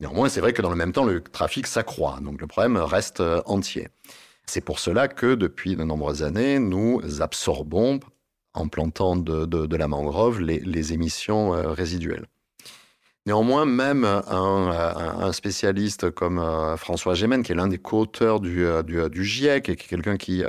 [0.01, 3.19] Néanmoins, c'est vrai que dans le même temps, le trafic s'accroît, donc le problème reste
[3.19, 3.89] euh, entier.
[4.47, 7.99] C'est pour cela que depuis de nombreuses années, nous absorbons,
[8.55, 12.27] en plantant de, la mangrove, les, émissions euh, résiduelles.
[13.27, 19.25] Néanmoins, même un, spécialiste comme euh, François Gémen, qui est l'un des co-auteurs du, du,
[19.25, 20.45] GIEC et qui est quelqu'un qui,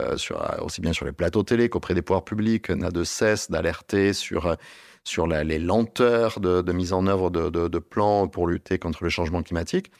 [0.62, 4.56] aussi bien sur les plateaux télé qu'auprès des pouvoirs publics, n'a de cesse d'alerter sur
[5.10, 9.92] sur les lenteurs de, mise en œuvre de, plans pour lutter contre le changement climatique.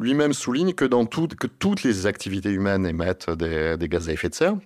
[0.00, 4.34] Lui-même souligne que, dans que toutes les activités humaines émettent des, gaz à effet de
[4.34, 4.56] serre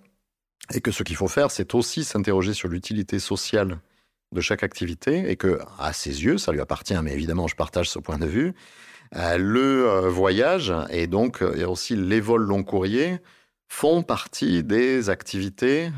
[0.74, 3.78] et que ce qu'il faut faire, c'est aussi s'interroger sur l'utilité sociale
[4.32, 7.90] de chaque activité et que, à ses yeux, ça lui appartient, mais évidemment, je partage
[7.90, 8.55] ce point de vue,
[9.16, 13.18] euh, le euh, voyage et donc euh, aussi les vols long courriers
[13.68, 15.90] font partie des activités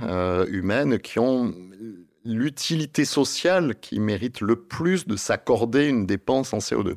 [0.48, 1.52] humaines qui ont
[2.24, 6.96] l'utilité sociale qui mérite le plus de s'accorder une dépense en CO2.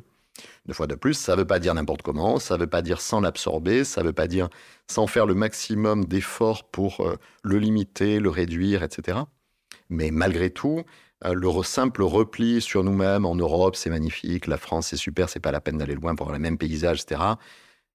[0.66, 2.82] Deux fois de plus, ça ne veut pas dire n'importe comment, ça ne veut pas
[2.82, 4.48] dire sans l'absorber, ça ne veut pas dire
[4.86, 9.18] sans faire le maximum d'efforts pour euh, le limiter, le réduire, etc.
[9.88, 10.84] Mais malgré tout,
[11.24, 15.40] euh, le simple repli sur nous-mêmes en Europe, c'est magnifique, la France, c'est super, c'est
[15.40, 17.20] pas la peine d'aller loin pour avoir le même paysage, etc.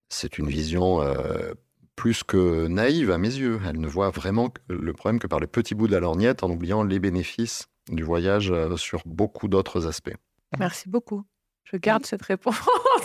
[0.10, 1.54] C'est une vision euh,
[1.96, 3.60] plus que naïve à mes yeux.
[3.68, 6.50] Elle ne voit vraiment le problème que par le petit bout de la lorgnette en
[6.50, 10.16] oubliant les bénéfices du voyage euh, sur beaucoup d'autres aspects.
[10.58, 11.24] Merci beaucoup.
[11.64, 12.56] Je garde cette réponse.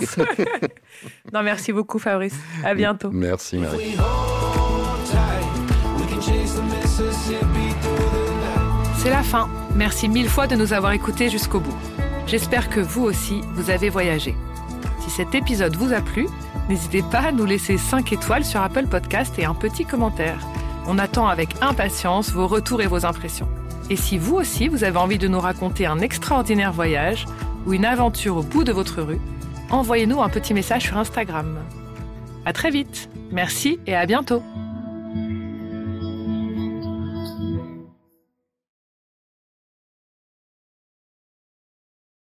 [1.33, 2.39] non, merci beaucoup Fabrice.
[2.65, 3.11] À bientôt.
[3.11, 3.97] Merci Marie.
[8.97, 9.49] C'est la fin.
[9.75, 11.77] Merci mille fois de nous avoir écoutés jusqu'au bout.
[12.27, 14.35] J'espère que vous aussi, vous avez voyagé.
[15.09, 16.27] Si cet épisode vous a plu,
[16.69, 20.39] N'hésitez pas à nous laisser 5 étoiles sur Apple Podcast et un petit commentaire.
[20.87, 23.49] On attend avec impatience vos retours et vos impressions.
[23.89, 27.25] Et si vous aussi vous avez envie de nous raconter un extraordinaire voyage
[27.67, 29.21] ou une aventure au bout de votre rue,
[29.71, 31.59] envoyez-nous un petit message sur Instagram.
[32.45, 33.09] À très vite.
[33.33, 34.43] Merci et à bientôt.